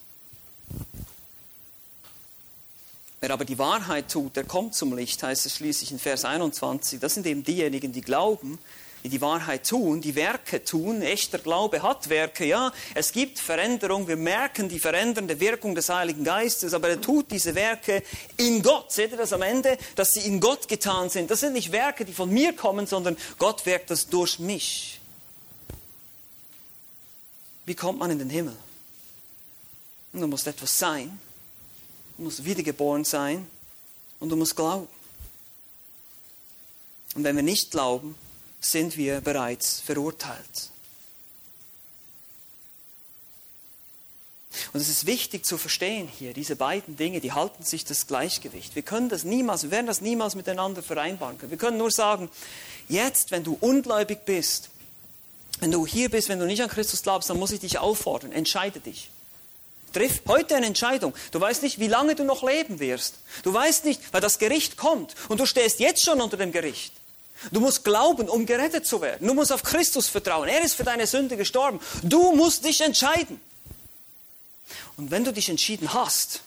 Wer 3.27 3.33
aber 3.33 3.45
die 3.45 3.59
Wahrheit 3.59 4.09
tut, 4.09 4.37
der 4.37 4.45
kommt 4.45 4.77
zum 4.77 4.97
Licht, 4.97 5.21
heißt 5.21 5.47
es 5.47 5.57
schließlich 5.57 5.91
in 5.91 5.99
Vers 5.99 6.25
21. 6.25 7.01
Das 7.01 7.15
sind 7.15 7.27
eben 7.27 7.43
diejenigen, 7.43 7.91
die 7.91 8.01
glauben, 8.01 8.57
die 9.03 9.09
die 9.09 9.21
Wahrheit 9.21 9.69
tun, 9.69 10.01
die 10.01 10.15
Werke 10.15 10.63
tun. 10.63 11.03
Echter 11.03 11.39
Glaube 11.39 11.83
hat 11.83 12.09
Werke, 12.09 12.45
ja. 12.45 12.73
Es 12.95 13.11
gibt 13.11 13.41
Veränderung, 13.41 14.07
wir 14.07 14.15
merken 14.15 14.69
die 14.69 14.79
verändernde 14.79 15.41
Wirkung 15.41 15.75
des 15.75 15.89
Heiligen 15.89 16.23
Geistes, 16.23 16.73
aber 16.73 16.89
er 16.89 17.01
tut 17.01 17.33
diese 17.33 17.57
Werke 17.57 18.05
in 18.37 18.63
Gott. 18.63 18.93
Seht 18.93 19.11
ihr 19.11 19.19
das 19.19 19.33
am 19.33 19.43
Ende, 19.43 19.77
dass 19.97 20.13
sie 20.13 20.21
in 20.21 20.39
Gott 20.39 20.69
getan 20.69 21.11
sind? 21.11 21.29
Das 21.29 21.41
sind 21.41 21.55
nicht 21.55 21.73
Werke, 21.73 22.05
die 22.05 22.13
von 22.13 22.31
mir 22.31 22.53
kommen, 22.53 22.87
sondern 22.87 23.17
Gott 23.41 23.67
wirkt 23.67 23.91
das 23.91 24.07
durch 24.07 24.39
mich. 24.39 25.01
Wie 27.65 27.75
kommt 27.75 27.99
man 27.99 28.13
in 28.13 28.21
den 28.21 28.31
Himmel? 28.31 28.55
Und 30.13 30.21
du 30.21 30.29
musst 30.29 30.47
etwas 30.47 30.79
sein, 30.79 31.19
du 32.17 32.25
musst 32.25 32.45
wiedergeboren 32.45 33.05
sein 33.05 33.47
und 34.21 34.29
du 34.29 34.37
musst 34.37 34.57
glauben. 34.57 34.89
Und 37.15 37.25
wenn 37.25 37.37
wir 37.37 37.43
nicht 37.43 37.71
glauben, 37.71 38.15
sind 38.61 38.97
wir 38.97 39.21
bereits 39.21 39.81
verurteilt. 39.81 40.71
Und 44.73 44.81
es 44.81 44.89
ist 44.89 45.07
wichtig 45.07 45.45
zu 45.45 45.59
verstehen 45.59 46.09
hier, 46.09 46.33
diese 46.33 46.57
beiden 46.57 46.97
Dinge, 46.97 47.21
die 47.21 47.33
halten 47.33 47.63
sich 47.63 47.85
das 47.85 48.07
Gleichgewicht. 48.07 48.75
Wir 48.75 48.83
können 48.83 49.09
das 49.09 49.25
niemals, 49.25 49.65
wir 49.65 49.71
werden 49.71 49.87
das 49.87 50.01
niemals 50.01 50.35
miteinander 50.35 50.83
vereinbaren 50.83 51.39
können. 51.39 51.51
Wir 51.51 51.59
können 51.59 51.79
nur 51.79 51.91
sagen, 51.91 52.31
jetzt, 52.89 53.31
wenn 53.31 53.45
du 53.45 53.57
ungläubig 53.61 54.25
bist, 54.25 54.71
wenn 55.61 55.71
du 55.71 55.87
hier 55.87 56.11
bist, 56.11 56.29
wenn 56.29 56.39
du 56.39 56.47
nicht 56.47 56.63
an 56.63 56.69
Christus 56.69 57.03
glaubst, 57.03 57.31
dann 57.31 57.39
muss 57.39 57.53
ich 57.53 57.61
dich 57.61 57.79
auffordern, 57.79 58.33
entscheide 58.33 58.81
dich. 58.81 59.11
Triff 59.97 60.21
heute 60.29 60.55
eine 60.57 60.67
Entscheidung. 60.67 61.15
Du 61.31 61.41
weißt 61.41 61.63
nicht, 61.63 61.79
wie 61.79 61.89
lange 61.89 62.15
du 62.15 62.25
noch 62.25 62.43
leben 62.43 62.81
wirst. 62.81 63.15
Du 63.43 63.55
weißt 63.55 63.87
nicht, 63.87 64.03
weil 64.13 64.21
das 64.21 64.39
Gericht 64.39 64.77
kommt 64.77 65.15
und 65.31 65.41
du 65.41 65.47
stehst 65.47 65.81
jetzt 65.81 66.05
schon 66.05 66.21
unter 66.21 66.37
dem 66.37 66.53
Gericht. 66.53 66.93
Du 67.51 67.61
musst 67.61 67.83
glauben, 67.83 68.29
um 68.29 68.45
gerettet 68.45 68.85
zu 68.85 69.01
werden. 69.01 69.27
Du 69.27 69.33
musst 69.33 69.53
auf 69.53 69.63
Christus 69.63 70.09
vertrauen. 70.09 70.49
Er 70.51 70.63
ist 70.63 70.75
für 70.75 70.85
deine 70.85 71.07
Sünde 71.07 71.39
gestorben. 71.39 71.81
Du 72.03 72.33
musst 72.33 72.67
dich 72.67 72.83
entscheiden. 72.83 73.41
Und 74.99 75.11
wenn 75.11 75.25
du 75.25 75.33
dich 75.33 75.49
entschieden 75.49 75.95
hast, 75.95 76.43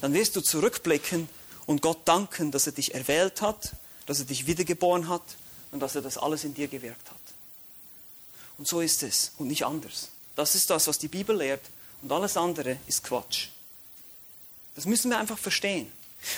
dann 0.00 0.14
wirst 0.14 0.36
du 0.36 0.40
zurückblicken 0.40 1.28
und 1.66 1.82
Gott 1.82 1.98
danken, 2.04 2.52
dass 2.52 2.66
er 2.66 2.72
dich 2.72 2.94
erwählt 2.94 3.42
hat, 3.42 3.72
dass 4.06 4.20
er 4.20 4.26
dich 4.26 4.46
wiedergeboren 4.46 5.08
hat 5.08 5.22
und 5.72 5.80
dass 5.80 5.96
er 5.96 6.02
das 6.02 6.18
alles 6.18 6.44
in 6.44 6.54
dir 6.54 6.68
gewirkt 6.68 7.10
hat. 7.10 7.16
Und 8.58 8.68
so 8.68 8.80
ist 8.80 9.02
es 9.02 9.32
und 9.38 9.48
nicht 9.48 9.64
anders. 9.66 10.10
Das 10.36 10.54
ist 10.54 10.70
das, 10.70 10.86
was 10.86 10.98
die 10.98 11.08
Bibel 11.08 11.36
lehrt 11.36 11.62
und 12.02 12.12
alles 12.12 12.36
andere 12.36 12.78
ist 12.86 13.04
Quatsch. 13.04 13.48
Das 14.74 14.86
müssen 14.86 15.10
wir 15.10 15.18
einfach 15.18 15.38
verstehen. 15.38 15.90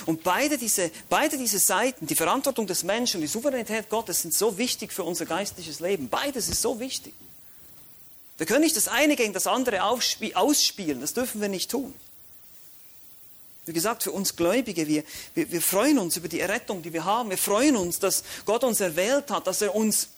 Und 0.07 0.22
beide 0.22 0.59
diese, 0.59 0.90
beide 1.09 1.37
diese 1.37 1.59
Seiten, 1.59 2.07
die 2.07 2.14
Verantwortung 2.14 2.66
des 2.66 2.85
Menschen 2.85 3.16
und 3.16 3.22
die 3.22 3.29
Souveränität 3.29 3.88
Gottes, 3.88 4.22
sind 4.22 4.35
so 4.35 4.57
wichtig 4.59 4.92
für 4.92 5.05
unser 5.05 5.27
geistliches 5.27 5.81
Leben. 5.81 6.09
Beides 6.09 6.48
ist 6.48 6.62
so 6.62 6.79
wichtig. 6.79 7.14
Wir 8.38 8.46
können 8.46 8.62
nicht 8.62 8.77
das 8.77 8.88
eine 8.88 9.16
gegen 9.16 9.33
das 9.33 9.46
andere 9.46 9.83
ausspielen, 9.83 11.01
das 11.01 11.14
dürfen 11.14 11.40
wir 11.40 11.48
nicht 11.48 11.70
tun. 11.70 11.92
Wie 13.66 13.72
gesagt, 13.72 14.03
für 14.03 14.11
uns 14.11 14.35
Gläubige, 14.35 14.88
wir, 14.88 15.05
wir, 15.35 15.53
wir 15.53 15.62
freuen 15.62 15.98
uns 15.98 16.16
über 16.16 16.29
die 16.29 16.40
Errettung, 16.40 16.83
die 16.83 16.92
wir 16.92 17.05
haben. 17.05 17.31
Wir 17.31 17.38
freuen 17.38 17.77
uns, 17.77 18.01
dass 18.01 18.25
Gott 18.44 18.64
uns 18.64 18.81
erwählt 18.81 19.31
hat, 19.31 19.46
dass 19.46 19.62
er 19.62 19.75
uns 19.75 20.09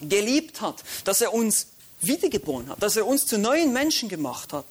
geliebt 0.00 0.60
hat, 0.60 0.82
dass 1.04 1.20
er 1.20 1.32
uns 1.32 1.68
wiedergeboren 2.00 2.68
hat, 2.68 2.82
dass 2.82 2.96
er 2.96 3.06
uns 3.06 3.26
zu 3.26 3.38
neuen 3.38 3.72
Menschen 3.72 4.08
gemacht 4.08 4.52
hat. 4.52 4.66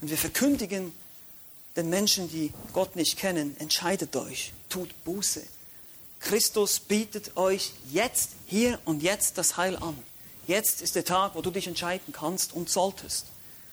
Und 0.00 0.10
wir 0.10 0.18
verkündigen 0.18 0.92
den 1.76 1.88
Menschen, 1.90 2.30
die 2.30 2.52
Gott 2.72 2.96
nicht 2.96 3.18
kennen, 3.18 3.56
entscheidet 3.58 4.14
euch, 4.16 4.52
tut 4.68 4.88
Buße. 5.04 5.42
Christus 6.20 6.80
bietet 6.80 7.36
euch 7.36 7.72
jetzt, 7.92 8.30
hier 8.46 8.78
und 8.84 9.02
jetzt 9.02 9.38
das 9.38 9.56
Heil 9.56 9.76
an. 9.76 9.96
Jetzt 10.46 10.80
ist 10.80 10.94
der 10.94 11.04
Tag, 11.04 11.34
wo 11.34 11.42
du 11.42 11.50
dich 11.50 11.66
entscheiden 11.66 12.12
kannst 12.12 12.52
und 12.52 12.70
solltest. 12.70 13.26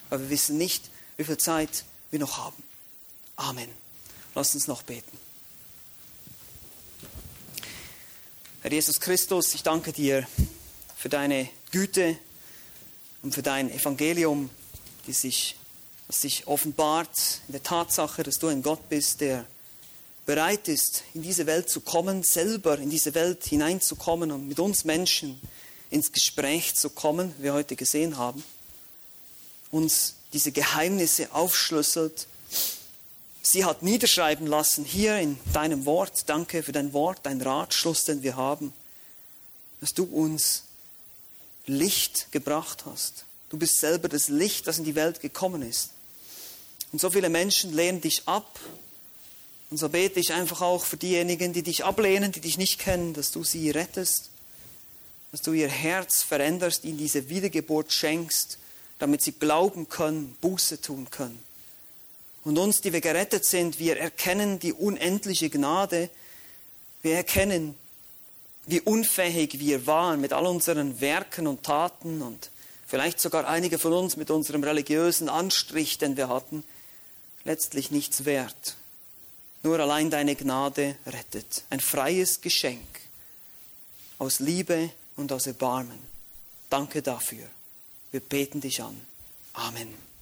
Aber 0.10 0.22
wir 0.22 0.30
wissen 0.30 0.58
nicht, 0.58 0.90
wie 1.18 1.24
viel 1.24 1.38
Zeit 1.38 1.86
wir 2.12 2.20
noch 2.20 2.38
haben. 2.38 2.62
Amen. 3.36 3.70
Lass 4.36 4.54
uns 4.54 4.68
noch 4.68 4.82
beten. 4.82 5.18
Herr 8.62 8.72
Jesus 8.72 9.00
Christus, 9.00 9.54
ich 9.56 9.64
danke 9.64 9.92
dir 9.92 10.28
für 10.96 11.10
deine 11.10 11.50
Güte 11.74 12.18
und 13.24 13.34
für 13.34 13.42
dein 13.42 13.72
Evangelium, 13.72 14.50
die 15.08 15.14
sich 15.14 15.58
das 16.08 16.22
sich 16.22 16.48
offenbart 16.48 17.42
in 17.48 17.54
der 17.54 17.64
Tatsache, 17.64 18.22
dass 18.22 18.38
du 18.38 18.48
ein 18.48 18.62
Gott 18.62 18.88
bist, 18.90 19.22
der 19.22 19.46
bereit 20.28 20.68
ist, 20.68 21.04
in 21.16 21.24
diese 21.24 21.48
Welt 21.48 21.68
zu 21.68 21.82
kommen, 21.82 22.22
selber 22.22 22.78
in 22.78 22.92
diese 22.92 23.16
Welt 23.16 23.44
hineinzukommen 23.44 24.32
und 24.32 24.48
mit 24.48 24.60
uns 24.60 24.86
Menschen 24.86 25.42
ins 25.90 26.12
Gespräch 26.12 26.76
zu 26.76 26.92
kommen, 26.92 27.34
wie 27.40 27.46
wir 27.46 27.54
heute 27.54 27.76
gesehen 27.76 28.18
haben, 28.18 28.44
uns 29.72 30.16
diese 30.34 30.52
Geheimnisse 30.52 31.34
aufschlüsselt. 31.34 32.28
Sie 33.42 33.66
hat 33.66 33.82
niederschreiben 33.82 34.46
lassen 34.46 34.86
hier 34.86 35.18
in 35.18 35.40
deinem 35.52 35.86
Wort. 35.86 36.30
Danke 36.30 36.62
für 36.62 36.72
dein 36.72 36.94
Wort, 36.94 37.20
dein 37.24 37.42
Ratschluss, 37.42 38.06
den 38.06 38.22
wir 38.22 38.36
haben, 38.36 38.72
dass 39.82 39.96
du 39.96 40.04
uns 40.04 40.64
Licht 41.66 42.32
gebracht 42.32 42.86
hast. 42.86 43.26
Du 43.50 43.58
bist 43.58 43.80
selber 43.80 44.10
das 44.10 44.30
Licht, 44.30 44.68
das 44.68 44.80
in 44.80 44.84
die 44.84 44.96
Welt 44.96 45.22
gekommen 45.22 45.62
ist. 45.62 45.92
Und 46.92 47.00
so 47.00 47.10
viele 47.10 47.30
Menschen 47.30 47.74
lehnen 47.74 48.02
dich 48.02 48.24
ab. 48.28 48.60
Und 49.70 49.78
so 49.78 49.90
bete 49.90 50.20
ich 50.20 50.34
einfach 50.34 50.62
auch 50.62 50.86
für 50.86 50.98
diejenigen, 50.98 51.54
die 51.54 51.64
dich 51.64 51.84
ablehnen, 51.84 52.32
die 52.32 52.42
dich 52.42 52.58
nicht 52.58 52.80
kennen, 52.80 53.14
dass 53.14 53.32
du 53.32 53.44
sie 53.44 53.72
rettest, 53.72 54.30
dass 55.32 55.42
du 55.42 55.54
ihr 55.54 55.68
Herz 55.70 56.22
veränderst, 56.22 56.84
ihnen 56.84 57.00
diese 57.00 57.30
Wiedergeburt 57.30 57.92
schenkst, 57.92 58.60
damit 59.00 59.24
sie 59.24 59.32
glauben 59.32 59.90
können, 59.90 60.38
Buße 60.42 60.82
tun 60.82 61.10
können. 61.10 61.44
Und 62.44 62.58
uns, 62.58 62.82
die 62.82 62.94
wir 62.94 63.02
gerettet 63.02 63.46
sind, 63.46 63.80
wir 63.80 63.98
erkennen 63.98 64.60
die 64.60 64.74
unendliche 64.74 65.50
Gnade, 65.50 66.10
wir 67.02 67.16
erkennen, 67.16 67.76
wie 68.66 68.82
unfähig 68.82 69.60
wir 69.60 69.86
waren 69.88 70.22
mit 70.22 70.34
all 70.34 70.46
unseren 70.46 71.02
Werken 71.02 71.48
und 71.48 71.64
Taten 71.64 72.22
und 72.22 72.50
vielleicht 72.88 73.20
sogar 73.20 73.48
einige 73.48 73.78
von 73.78 73.94
uns 73.94 74.16
mit 74.18 74.32
unserem 74.32 74.64
religiösen 74.64 75.30
Anstrich, 75.30 75.98
den 75.98 76.16
wir 76.16 76.30
hatten, 76.30 76.64
letztlich 77.44 77.92
nichts 77.92 78.26
wert. 78.26 78.76
Nur 79.64 79.80
allein 79.80 80.10
deine 80.10 80.36
Gnade 80.36 80.96
rettet. 81.06 81.64
Ein 81.70 81.80
freies 81.80 82.42
Geschenk 82.42 82.88
aus 84.20 84.40
Liebe 84.40 84.90
und 85.16 85.32
aus 85.32 85.48
Erbarmen. 85.48 86.00
Danke 86.70 87.02
dafür. 87.02 87.46
Wir 88.12 88.20
beten 88.20 88.62
dich 88.62 88.82
an. 88.82 89.00
Amen. 89.54 90.13